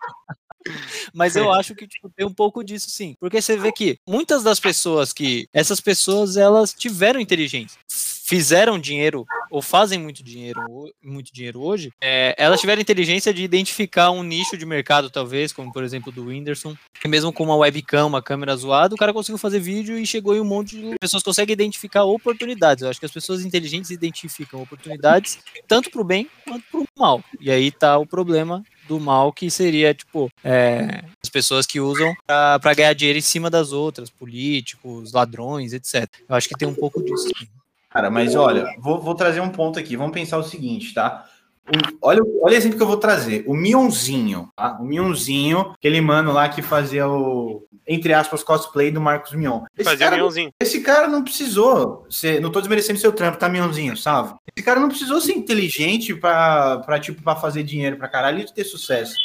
[1.13, 3.15] Mas eu acho que tipo, tem um pouco disso sim.
[3.19, 5.47] Porque você vê que muitas das pessoas que.
[5.53, 7.79] Essas pessoas, elas tiveram inteligência.
[7.87, 10.61] Fizeram dinheiro, ou fazem muito dinheiro,
[11.03, 15.73] muito dinheiro hoje, é, elas tiveram inteligência de identificar um nicho de mercado, talvez, como
[15.73, 19.39] por exemplo do Whindersson, que mesmo com uma webcam, uma câmera zoada, o cara conseguiu
[19.39, 22.83] fazer vídeo e chegou em um monte de pessoas conseguem identificar oportunidades.
[22.83, 27.23] Eu acho que as pessoas inteligentes identificam oportunidades tanto pro bem quanto pro mal.
[27.41, 32.11] E aí tá o problema do mal, que seria, tipo, é, as pessoas que usam
[32.25, 36.09] pra ganhar dinheiro em cima das outras, políticos, ladrões, etc.
[36.27, 37.29] Eu acho que tem um pouco disso.
[37.37, 37.47] sim.
[37.91, 39.95] Cara, mas olha, vou, vou trazer um ponto aqui.
[39.95, 41.27] Vamos pensar o seguinte, tá?
[41.69, 43.43] O- olha, olha o exemplo que eu vou trazer.
[43.47, 44.77] O Mionzinho, tá?
[44.79, 49.61] O Mionzinho, aquele mano lá que fazia o, entre aspas, cosplay do Marcos Mion.
[49.77, 50.51] Esse Fazia cara, leãozinho.
[50.61, 54.33] esse cara não precisou ser, não tô desmerecendo seu trampo, tá, Mionzinho, sabe?
[54.55, 58.53] Esse cara não precisou ser inteligente pra, pra, tipo, pra fazer dinheiro pra caralho e
[58.53, 59.15] ter sucesso.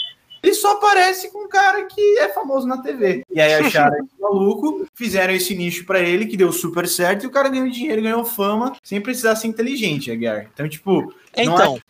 [0.45, 3.24] Ele só aparece com um cara que é famoso na TV.
[3.34, 7.26] E aí acharam esse maluco, fizeram esse nicho pra ele, que deu super certo, e
[7.26, 10.51] o cara ganhou dinheiro, ganhou fama, sem precisar ser inteligente, Edgar.
[10.53, 11.14] Então, tipo.
[11.36, 11.80] não Então,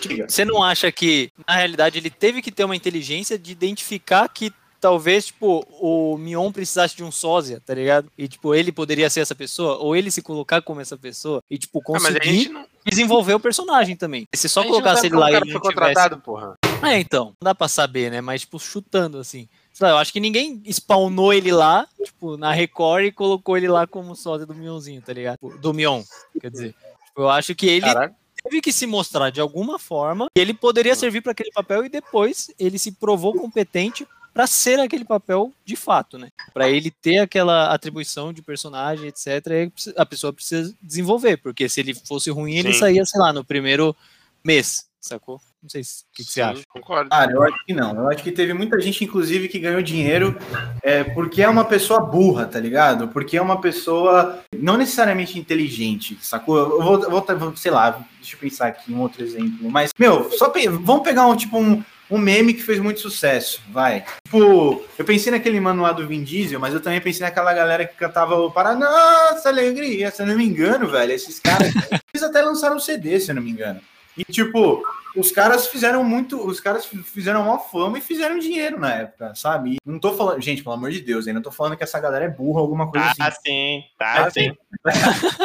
[0.00, 4.28] tipo, você não acha que, na realidade, ele teve que ter uma inteligência de identificar
[4.28, 8.08] que talvez, tipo, o Mion precisasse de um sósia, tá ligado?
[8.16, 11.58] E, tipo, ele poderia ser essa pessoa, ou ele se colocar como essa pessoa, e,
[11.58, 14.28] tipo, Ah, mas a conseguir gente não, desenvolver o personagem também.
[14.32, 15.74] Se só não colocasse ele lá o e ele foi não tivesse...
[15.74, 16.56] contratado, porra.
[16.82, 18.20] É, então, não dá pra saber, né?
[18.20, 19.48] Mas, tipo, chutando, assim.
[19.72, 23.68] Sei lá, eu acho que ninguém spawnou ele lá, tipo, na Record e colocou ele
[23.68, 25.34] lá como sósia do Mionzinho, tá ligado?
[25.34, 26.02] Tipo, Do Mion,
[26.40, 26.74] quer dizer.
[27.06, 28.14] Tipo, eu acho que ele Caralho.
[28.42, 31.88] teve que se mostrar de alguma forma que ele poderia servir para aquele papel e
[31.88, 36.28] depois ele se provou competente para ser aquele papel de fato, né?
[36.52, 41.94] Para ele ter aquela atribuição de personagem, etc, a pessoa precisa desenvolver, porque se ele
[41.94, 42.80] fosse ruim, ele Sim.
[42.80, 43.96] saía, sei lá, no primeiro
[44.44, 45.40] mês, sacou?
[45.66, 46.62] Não sei se- o que, que você acha.
[46.68, 47.10] Concordo.
[47.10, 47.92] Cara, eu acho que não.
[47.96, 50.38] Eu acho que teve muita gente, inclusive, que ganhou dinheiro
[50.80, 53.08] é, porque é uma pessoa burra, tá ligado?
[53.08, 56.56] Porque é uma pessoa não necessariamente inteligente, sacou?
[56.56, 59.68] Eu vou, eu vou, vou- sei lá, deixa eu pensar aqui um outro exemplo.
[59.68, 63.60] Mas, meu, só pe- vamos pegar um tipo um, um meme que fez muito sucesso,
[63.72, 64.04] vai.
[64.24, 67.84] Tipo, eu pensei naquele mano lá do Vin Diesel, mas eu também pensei naquela galera
[67.84, 71.10] que cantava o para Nossa Alegria, se eu não me engano, velho.
[71.10, 71.72] Esses caras,
[72.14, 73.80] eles até lançaram um CD, se eu não me engano.
[74.16, 74.82] E, tipo,
[75.16, 76.38] os caras fizeram muito.
[76.46, 79.74] Os caras fizeram uma fama e fizeram dinheiro na época, sabe?
[79.74, 80.40] E não tô falando.
[80.42, 83.12] Gente, pelo amor de Deus, ainda tô falando que essa galera é burra, alguma coisa
[83.16, 83.40] Tá assim.
[83.46, 84.52] sim, tá sim.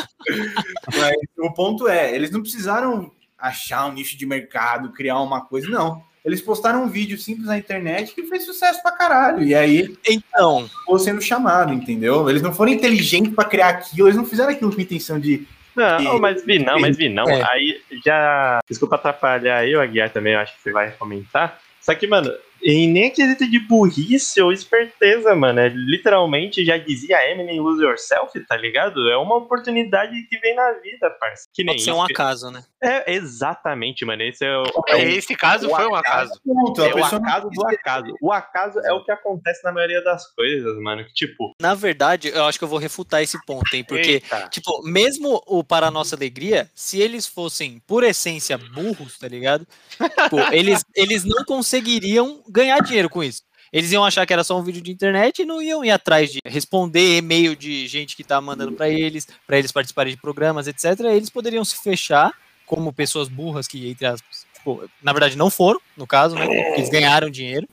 [0.98, 5.68] Mas o ponto é, eles não precisaram achar um nicho de mercado, criar uma coisa,
[5.70, 6.04] não.
[6.24, 9.42] Eles postaram um vídeo simples na internet que fez sucesso pra caralho.
[9.42, 12.30] E aí Então, ficou sendo chamado, entendeu?
[12.30, 15.48] Eles não foram inteligentes pra criar aquilo, eles não fizeram aquilo com intenção de.
[15.76, 17.30] Não, mas vi não, mas vi não.
[17.30, 17.46] É.
[17.52, 18.60] Aí já.
[18.68, 21.60] Desculpa atrapalhar aí, o Aguiar também, eu acho que você vai comentar.
[21.80, 22.32] Só que, mano,
[22.64, 25.60] em nem quesito de burrice ou esperteza, mano.
[25.60, 29.10] É, literalmente já dizia Eminem Lose Yourself, tá ligado?
[29.10, 31.48] É uma oportunidade que vem na vida, parça.
[31.54, 32.64] Que nem pode ser isso um acaso, né?
[32.84, 34.24] É, exatamente, mano.
[34.24, 34.64] Esse é o.
[34.88, 36.34] É, Esse caso o foi um acaso.
[36.34, 36.42] acaso.
[36.44, 38.14] Ponto, a É o acaso do acaso.
[38.22, 41.06] O acaso é o que acontece na maioria das coisas, mano.
[41.06, 43.84] Que, tipo, Na verdade, eu acho que eu vou refutar esse ponto, hein?
[43.84, 44.50] Porque Eita.
[44.50, 49.68] Tipo, mesmo o Para a Nossa Alegria, se eles fossem, por essência, burros, tá ligado?
[50.24, 53.44] Tipo, eles, eles não conseguiriam ganhar dinheiro com isso.
[53.72, 56.32] Eles iam achar que era só um vídeo de internet e não iam ir atrás
[56.32, 60.68] de responder e-mail de gente que tá mandando pra eles, pra eles participarem de programas,
[60.68, 61.00] etc.
[61.06, 62.34] Eles poderiam se fechar
[62.66, 66.46] como pessoas burras que, entre aspas, tipo, na verdade não foram, no caso, né?
[66.76, 67.68] Eles ganharam dinheiro.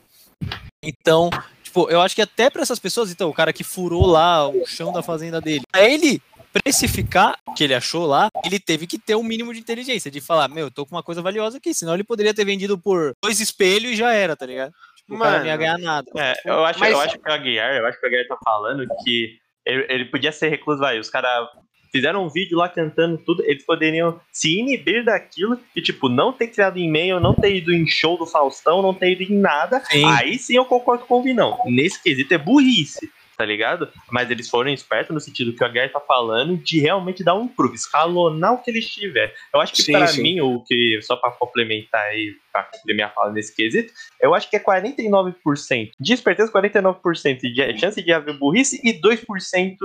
[0.83, 1.31] Então,
[1.65, 4.65] tipo, eu acho que até pra essas pessoas, então, o cara que furou lá o
[4.67, 6.23] chão da fazenda dele, pra ele
[6.53, 10.21] precificar o que ele achou lá, ele teve que ter um mínimo de inteligência, de
[10.21, 13.13] falar, meu, eu tô com uma coisa valiosa aqui, senão ele poderia ter vendido por
[13.23, 14.73] dois espelhos e já era, tá ligado?
[14.97, 15.59] Tipo, o cara não ia Mano.
[15.59, 16.11] ganhar nada.
[16.17, 18.37] É, eu acho, Mas- eu acho que o Aguiar, eu acho que o Aguiar tá
[18.45, 21.49] falando que ele, ele podia ser recluso, vai, os caras
[21.91, 26.49] fizeram um vídeo lá cantando tudo, eles poderiam se inibir daquilo e, tipo, não ter
[26.49, 30.05] criado e-mail, não ter ido em show do Faustão, não ter ido em nada, Sim.
[30.05, 31.59] aí sim eu concordo com o Vinão.
[31.65, 33.89] Nesse quesito é burrice, tá ligado?
[34.11, 37.45] Mas eles foram espertos no sentido que o Aguiar tá falando de realmente dar um
[37.45, 39.33] improve, escalonar o que eles tiverem.
[39.55, 40.23] Eu acho que sim.
[40.23, 44.51] mim, o que, só pra complementar aí, pra cumprir minha fala nesse quesito, eu acho
[44.51, 49.77] que é 49% de esperteza, 49% de chance de haver burrice e 2%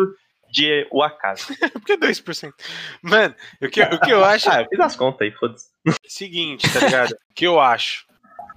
[0.49, 1.45] de o acaso.
[1.73, 2.51] Por que 2%?
[3.03, 5.67] Mano, o que, o que eu acho Ah, eu fiz as contas aí, foda-se.
[6.07, 7.11] seguinte, tá ligado?
[7.11, 8.05] O que eu acho.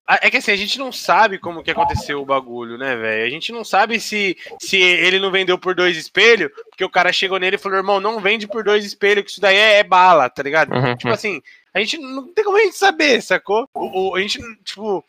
[0.08, 3.26] É que assim, a gente não sabe como que aconteceu o bagulho, né, velho?
[3.26, 7.12] A gente não sabe se, se ele não vendeu por dois espelhos, porque o cara
[7.12, 9.82] chegou nele e falou, irmão, não vende por dois espelhos, que isso daí é, é
[9.84, 10.72] bala, tá ligado?
[10.96, 11.42] Tipo assim,
[11.74, 13.68] a gente não tem como a gente saber, sacou?
[13.74, 15.04] O, o- a gente, tipo,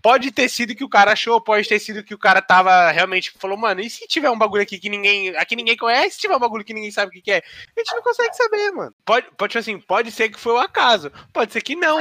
[0.00, 3.32] pode ter sido que o cara achou, pode ter sido que o cara tava realmente
[3.38, 6.34] falou, mano, e se tiver um bagulho aqui que ninguém, aqui ninguém conhece, se tiver
[6.34, 7.36] um bagulho que ninguém sabe o que, que é?
[7.76, 8.94] A gente não consegue saber, mano.
[9.04, 11.98] Pode, pode, tipo assim, pode ser que foi o acaso, pode ser que não.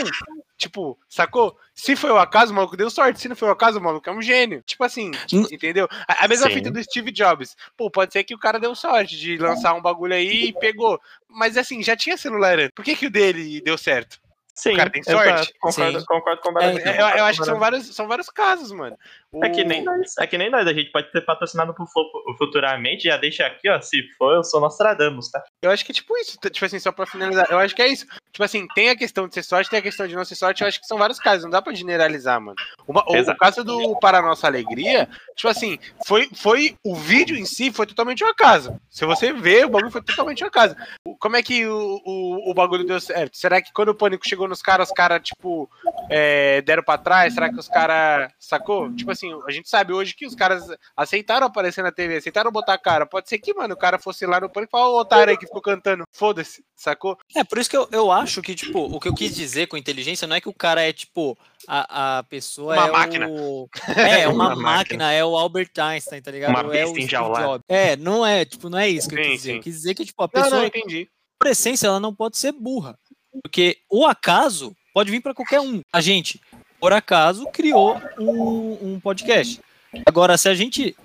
[0.57, 1.55] Tipo, sacou?
[1.75, 3.21] Se foi o acaso, o maluco deu sorte.
[3.21, 4.63] Se não foi o acaso, o maluco é um gênio.
[4.63, 5.11] Tipo assim,
[5.51, 5.87] entendeu?
[6.07, 6.53] A, a mesma Sim.
[6.53, 7.55] fita do Steve Jobs.
[7.77, 10.99] Pô, pode ser que o cara deu sorte de lançar um bagulho aí e pegou.
[11.29, 12.73] Mas assim, já tinha celular antes.
[12.73, 14.19] Por que, que o dele deu certo?
[14.57, 15.53] Sim, cara tem exato, sorte?
[15.59, 16.05] Concordo, Sim.
[16.07, 18.97] concordo com É, Eu, eu acho que são vários, são vários casos, mano.
[19.31, 21.85] O- É que nem nós, é que nem nós, a gente pode ter patrocinado pro
[21.87, 22.05] Flow
[22.37, 25.43] futuramente, já deixa aqui, ó, se for, eu sou Nostradamus, tá?
[25.61, 27.47] Eu acho que é tipo isso, tipo assim, só pra finalizar.
[27.49, 28.05] Eu acho que é isso.
[28.31, 30.61] Tipo assim, tem a questão de ser sorte, tem a questão de não ser sorte.
[30.61, 32.55] Eu acho que são vários casos, não dá pra generalizar, mano.
[32.87, 37.71] Uma- o, caso do Para Nossa Alegria, tipo assim, foi, foi o vídeo em si
[37.71, 38.79] foi totalmente um acaso.
[38.89, 40.75] Se você ver, o bagulho foi totalmente um acaso.
[41.19, 43.35] Como é que o, o, o bagulho deu certo?
[43.37, 45.69] Será que quando o pânico chegou nos caras, os caras, tipo,
[46.09, 47.33] é, deram pra trás?
[47.33, 48.31] Será que os caras.
[48.39, 48.93] Sacou?
[48.95, 49.16] Tipo assim,
[49.47, 50.63] a gente sabe hoje que os caras
[50.95, 53.05] aceitaram aparecer na TV, aceitaram botar a cara.
[53.05, 55.37] Pode ser que, mano, o cara fosse lá no pânico e falar, ô otário aí
[55.37, 56.03] que ficou cantando.
[56.11, 57.17] Foda-se, sacou?
[57.35, 59.77] É, por isso que eu, eu acho que, tipo, o que eu quis dizer com
[59.77, 61.37] inteligência não é que o cara é, tipo,
[61.67, 63.27] a, a pessoa Uma é máquina.
[63.29, 63.69] o...
[63.97, 64.71] É, é uma, Uma máquina,
[65.05, 65.11] máquina.
[65.13, 66.49] é o Albert Einstein, tá ligado?
[66.51, 67.07] Uma é o Steve.
[67.07, 67.63] Jobs.
[67.67, 69.51] É, não é, tipo, não é isso que eu Sim, quis dizer.
[69.51, 69.57] sim.
[69.57, 71.09] Eu quis dizer que, tipo, a Não, pessoa, não, entendi.
[71.39, 72.97] por essência, ela não pode ser burra.
[73.43, 75.81] Porque o acaso pode vir pra qualquer um.
[75.93, 76.41] A gente,
[76.79, 79.59] por acaso, criou um, um podcast.
[80.05, 80.95] Agora, se a gente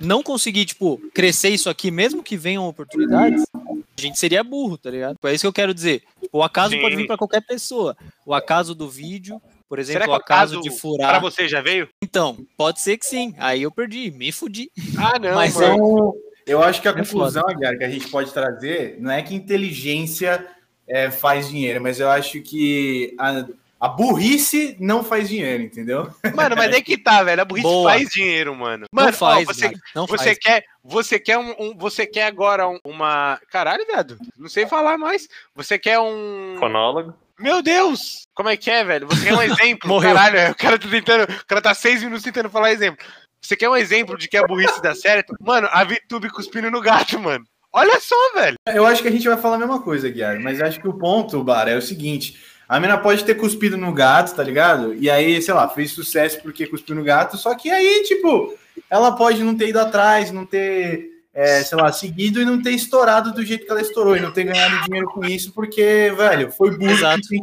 [0.00, 4.90] não conseguir, tipo, crescer isso aqui, mesmo que venham oportunidades, a gente seria burro, tá
[4.90, 5.16] ligado?
[5.24, 6.02] É isso que eu quero dizer.
[6.20, 6.80] Tipo, o acaso Sim.
[6.80, 7.96] pode vir pra qualquer pessoa.
[8.24, 11.20] O acaso do vídeo, por exemplo, Será que o acaso acaso de furar.
[11.20, 11.88] você já veio?
[12.02, 13.34] Então, pode ser que sim.
[13.38, 14.70] Aí eu perdi, me fudi.
[14.96, 15.74] Ah, não, Mas mano.
[15.74, 16.14] Então,
[16.46, 20.46] eu acho que a É conclusão, que a gente pode trazer não é que inteligência
[20.88, 23.46] é, faz dinheiro, mas eu acho que a,
[23.84, 26.08] a burrice não faz dinheiro, entendeu?
[26.36, 27.42] Mano, mas aí que tá, velho.
[27.42, 27.90] A burrice Boa.
[27.90, 28.86] faz dinheiro, mano.
[28.92, 30.38] Mano, não faz, ó, você, mano, não você faz.
[30.38, 34.16] quer, você quer um, um- você quer agora um- uma, caralho, viado.
[34.38, 35.26] Não sei falar mais.
[35.56, 37.12] Você quer um, Fonólogo.
[37.40, 39.08] meu Deus, como é que é, velho?
[39.08, 39.42] Você quer um
[39.76, 39.88] exemplo?
[39.88, 40.14] Morreu.
[40.14, 43.04] Caralho, o cara tá tentando, o cara tá seis minutos tentando falar exemplo.
[43.40, 45.34] Você quer um exemplo de que a burrice dá certo?
[45.40, 47.44] Mano, a VTube cuspindo no gato, mano.
[47.72, 48.54] Olha só, velho.
[48.68, 50.86] Eu acho que a gente vai falar a mesma coisa, Guiar, mas eu acho que
[50.86, 52.38] o ponto, Bara, é o seguinte:
[52.72, 54.94] a mina pode ter cuspido no gato, tá ligado?
[54.94, 58.54] E aí, sei lá, fez sucesso porque cuspiu no gato, só que aí, tipo,
[58.88, 62.70] ela pode não ter ido atrás, não ter, é, sei lá, seguido e não ter
[62.70, 66.50] estourado do jeito que ela estourou e não ter ganhado dinheiro com isso, porque, velho,
[66.50, 66.96] foi burro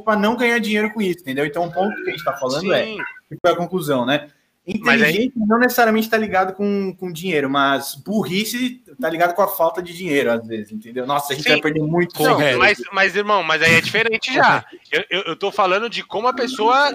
[0.04, 1.46] pra não ganhar dinheiro com isso, entendeu?
[1.46, 2.98] Então, o ponto que a gente tá falando é, Sim.
[3.30, 4.30] que foi a conclusão, né?
[4.82, 9.42] Mas aí- Inteligente não necessariamente tá ligado com, com dinheiro, mas burrice tá ligado com
[9.42, 11.08] a falta de dinheiro, às vezes, entendeu?
[11.08, 11.52] Nossa, a gente Sim.
[11.52, 14.64] vai perder muito Não, mas, mas, irmão, mas aí é diferente já.
[14.92, 16.92] Eu, eu, eu tô falando de como a pessoa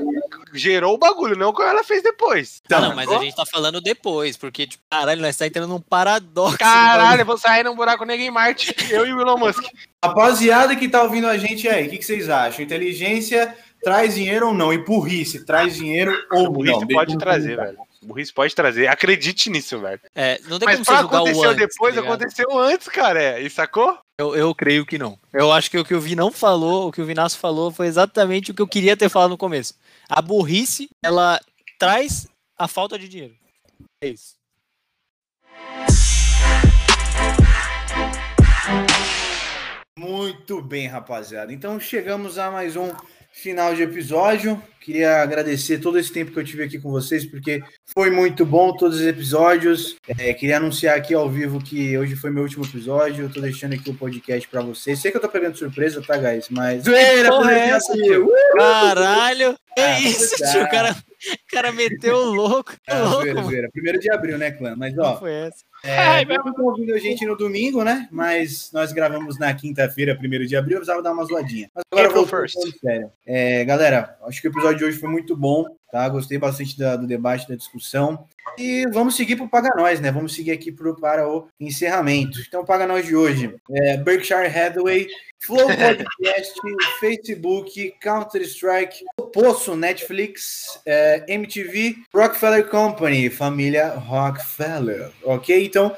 [0.52, 2.60] gerou o bagulho, não como ela fez depois.
[2.68, 5.80] Ah, não, mas a gente tá falando depois, porque, tipo, caralho, nós tá entrando num
[5.80, 6.58] paradoxo.
[6.58, 8.74] Caralho, eu vou sair num buraco negro em Marte.
[8.90, 9.62] Eu e o Elon Musk.
[10.04, 12.64] Rapaziada que tá ouvindo a gente aí, o que, que vocês acham?
[12.64, 14.72] Inteligência traz dinheiro ou não?
[14.72, 16.88] E burrice traz dinheiro ou Burrice não?
[16.88, 17.78] pode trazer, velho.
[18.02, 18.88] Burrice pode trazer.
[18.88, 20.00] Acredite nisso, velho.
[20.14, 22.88] É, não tem Mas como pra você julgar o aconteceu antes, depois, tá aconteceu antes,
[22.88, 23.22] cara.
[23.22, 23.42] É.
[23.42, 23.98] E sacou?
[24.18, 25.18] Eu, eu creio que não.
[25.32, 27.86] Eu acho que o que o Vi não falou, o que o Vinasso falou, foi
[27.86, 29.74] exatamente o que eu queria ter falado no começo.
[30.08, 31.40] A burrice, ela
[31.78, 32.26] traz
[32.56, 33.34] a falta de dinheiro.
[34.02, 34.34] É isso.
[39.98, 41.52] Muito bem, rapaziada.
[41.52, 42.92] Então chegamos a mais um
[43.34, 44.62] final de episódio.
[44.80, 47.62] Queria agradecer todo esse tempo que eu tive aqui com vocês, porque
[47.94, 49.96] foi muito bom todos os episódios.
[50.18, 53.24] É, queria anunciar aqui ao vivo que hoje foi meu último episódio.
[53.24, 54.98] Eu tô deixando aqui o podcast pra vocês.
[55.00, 56.48] Sei que eu tô pegando surpresa, tá, guys?
[56.50, 56.84] Mas.
[56.84, 58.30] Zoeira, porra é essa, de abril.
[58.56, 59.54] Caralho!
[59.74, 60.52] Que Ah, isso, tá.
[60.52, 60.62] tio?
[60.62, 62.74] O cara, o cara meteu o louco.
[62.86, 63.68] Ah, louco, zoeira, zoeira.
[63.72, 64.74] Primeiro de abril, né, clã?
[64.76, 65.64] Mas, Não ó, foi essa.
[65.84, 68.08] É, vocês estão ouvindo a gente no domingo, né?
[68.10, 71.70] Mas nós gravamos na quinta-feira, 1 de abril, eu precisava dar uma zoadinha.
[71.74, 72.80] Mas agora April voltando first.
[72.80, 73.12] sério.
[73.26, 76.08] É, galera, acho que o episódio de hoje foi muito bom, tá?
[76.08, 78.26] Gostei bastante da- do debate, da discussão.
[78.58, 80.10] E vamos seguir para o Paga Nós, né?
[80.10, 82.40] Vamos seguir aqui pro, para o encerramento.
[82.40, 85.06] Então, o Paga Nós de hoje é Berkshire Hathaway,
[85.38, 86.52] Flow Podcast,
[86.98, 95.64] Facebook, Counter-Strike, Poço, Netflix, é, MTV, Rockefeller Company, família Rockefeller, ok?
[95.64, 95.96] Então,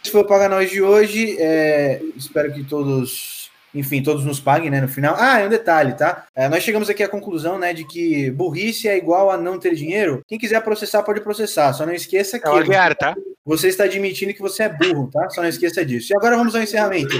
[0.00, 1.36] esse foi o Paga Nós de hoje.
[1.40, 3.41] É, espero que todos,
[3.74, 5.16] enfim, todos nos paguem, né, no final.
[5.18, 6.26] Ah, é um detalhe, tá?
[6.34, 9.74] É, nós chegamos aqui à conclusão, né, de que burrice é igual a não ter
[9.74, 10.22] dinheiro.
[10.26, 11.72] Quem quiser processar, pode processar.
[11.72, 13.14] Só não esqueça que É o Aguiar, tá?
[13.44, 15.28] você está admitindo que você é burro, tá?
[15.30, 16.12] Só não esqueça disso.
[16.12, 17.14] E agora vamos ao encerramento.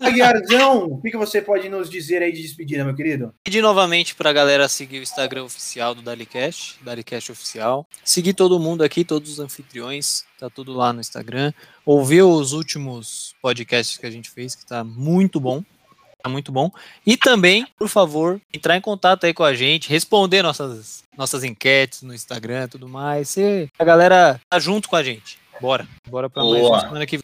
[0.00, 3.32] Aguiarzão, o que que você pode nos dizer aí de despedida, meu querido?
[3.44, 7.86] Pedir novamente pra galera seguir o Instagram oficial do Dalicast, Dalicast Oficial.
[8.04, 11.52] Seguir todo mundo aqui, todos os anfitriões, tá tudo lá no Instagram.
[11.84, 15.62] Ouvir os últimos podcasts que a gente fez, que tá muito bom.
[16.22, 16.70] Tá muito bom.
[17.06, 22.02] E também, por favor, entrar em contato aí com a gente, responder nossas, nossas enquetes
[22.02, 23.28] no Instagram e tudo mais.
[23.28, 25.38] Se a galera tá junto com a gente.
[25.60, 25.86] Bora.
[26.08, 26.70] Bora pra mais Boa.
[26.70, 27.20] uma semana que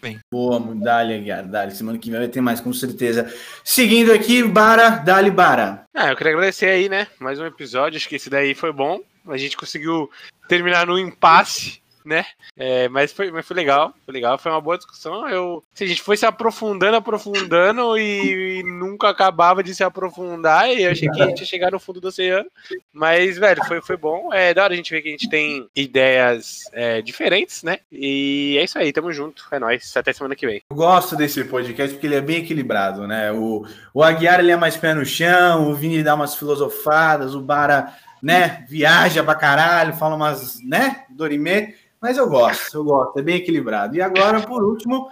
[0.00, 0.18] vem.
[0.32, 1.74] Boa, Dali, Dali.
[1.74, 3.32] Semana que vem vai ter mais, com certeza.
[3.64, 5.84] Seguindo aqui, Bara, Dali, Bara.
[5.94, 7.06] Ah, eu queria agradecer aí, né?
[7.18, 7.96] Mais um episódio.
[7.96, 9.00] Acho que esse daí foi bom.
[9.26, 10.10] A gente conseguiu
[10.48, 12.24] terminar no impasse, né?
[12.56, 15.28] É, mas, foi, mas foi legal, foi legal, foi uma boa discussão.
[15.28, 20.70] Eu, se a gente foi se aprofundando, aprofundando e, e, nunca acabava de se aprofundar,
[20.70, 22.48] e eu achei que a gente ia chegar no fundo do oceano.
[22.92, 24.32] Mas, velho, foi, foi bom.
[24.32, 27.80] É da hora a gente ver que a gente tem ideias é, diferentes, né?
[27.90, 29.44] E é isso aí, tamo junto.
[29.50, 29.96] É nóis.
[29.96, 30.62] Até semana que vem.
[30.70, 33.32] Eu gosto desse podcast porque ele é bem equilibrado, né?
[33.32, 37.40] O, o Aguiar ele é mais pé no chão, o Vini dá umas filosofadas, o
[37.40, 41.74] Bara, né, viaja pra caralho, fala umas, né, Dorimê.
[42.00, 43.96] Mas eu gosto, eu gosto, é bem equilibrado.
[43.96, 45.08] E agora, por último,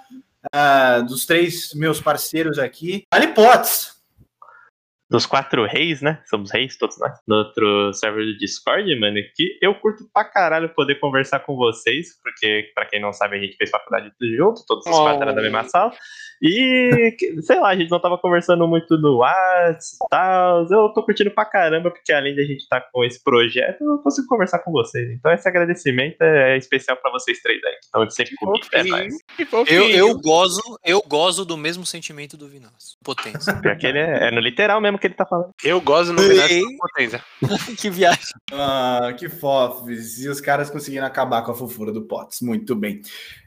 [0.55, 3.95] uh, dos três meus parceiros aqui, Ali Potts.
[5.11, 6.20] Dos quatro reis, né?
[6.24, 7.12] Somos reis todos nós.
[7.28, 12.18] No outro server do Discord, mano, que eu curto pra caralho poder conversar com vocês,
[12.22, 15.03] porque, pra quem não sabe, a gente fez faculdade tudo junto, todos os oh.
[15.03, 15.93] quatro eram da mesma sala.
[16.47, 20.66] E, sei lá, a gente não tava conversando muito no WhatsApp e tal.
[20.70, 23.82] Eu tô curtindo pra caramba, porque além de a gente estar tá com esse projeto,
[23.82, 25.11] eu consigo conversar com vocês.
[25.11, 27.76] Então, esse agradecimento é especial pra vocês três aí.
[27.88, 28.66] Então, de sempre comigo.
[28.74, 29.14] É nóis.
[29.66, 32.99] Eu, eu, gozo, eu gozo do mesmo sentimento do Vinas.
[33.03, 33.55] Potência.
[33.62, 35.49] Porque ele é, é, no literal mesmo que ele tá falando.
[35.64, 37.24] Eu gozo no Vinas potência.
[37.78, 38.34] que viagem.
[38.53, 40.18] Ah, que fofos.
[40.18, 42.42] E os caras conseguiram acabar com a fofura do Potts.
[42.42, 43.01] Muito bem.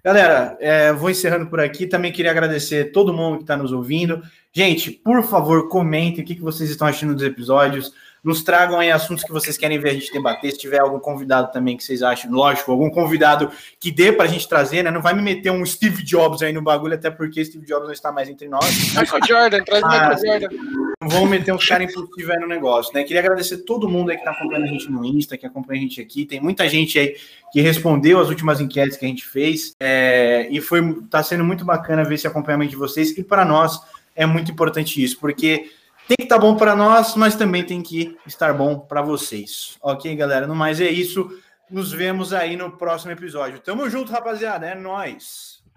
[0.04, 1.86] Galera, é, vou encerrando por aqui.
[1.86, 4.22] Também queria agradecer todo mundo que está nos ouvindo.
[4.52, 7.94] Gente, por favor, comentem o que, que vocês estão achando dos episódios.
[8.28, 10.52] Nos tragam aí assuntos que vocês querem ver a gente debater.
[10.52, 13.50] Se tiver algum convidado também que vocês acham, lógico, algum convidado
[13.80, 14.92] que dê para a gente trazer, né?
[14.92, 17.94] Não vai me meter um Steve Jobs aí no bagulho, até porque Steve Jobs não
[17.94, 18.70] está mais entre nós.
[18.94, 20.58] Michael Jordan, traz ah, Michael Jordan.
[21.02, 23.06] Não vão meter um cara impossível aí no negócio, né?
[23.06, 25.84] Queria agradecer todo mundo aí que está acompanhando a gente no Insta, que acompanha a
[25.84, 26.26] gente aqui.
[26.26, 27.16] Tem muita gente aí
[27.54, 29.74] que respondeu as últimas enquetes que a gente fez.
[29.80, 33.18] É, e foi tá sendo muito bacana ver esse acompanhamento de vocês.
[33.18, 33.80] E para nós
[34.14, 35.70] é muito importante isso, porque
[36.08, 39.78] tem que estar tá bom para nós, mas também tem que estar bom para vocês.
[39.82, 40.47] Ok, galera?
[40.47, 41.30] No mais é isso.
[41.70, 43.60] Nos vemos aí no próximo episódio.
[43.60, 44.66] Tamo junto, rapaziada.
[44.66, 45.57] É nóis.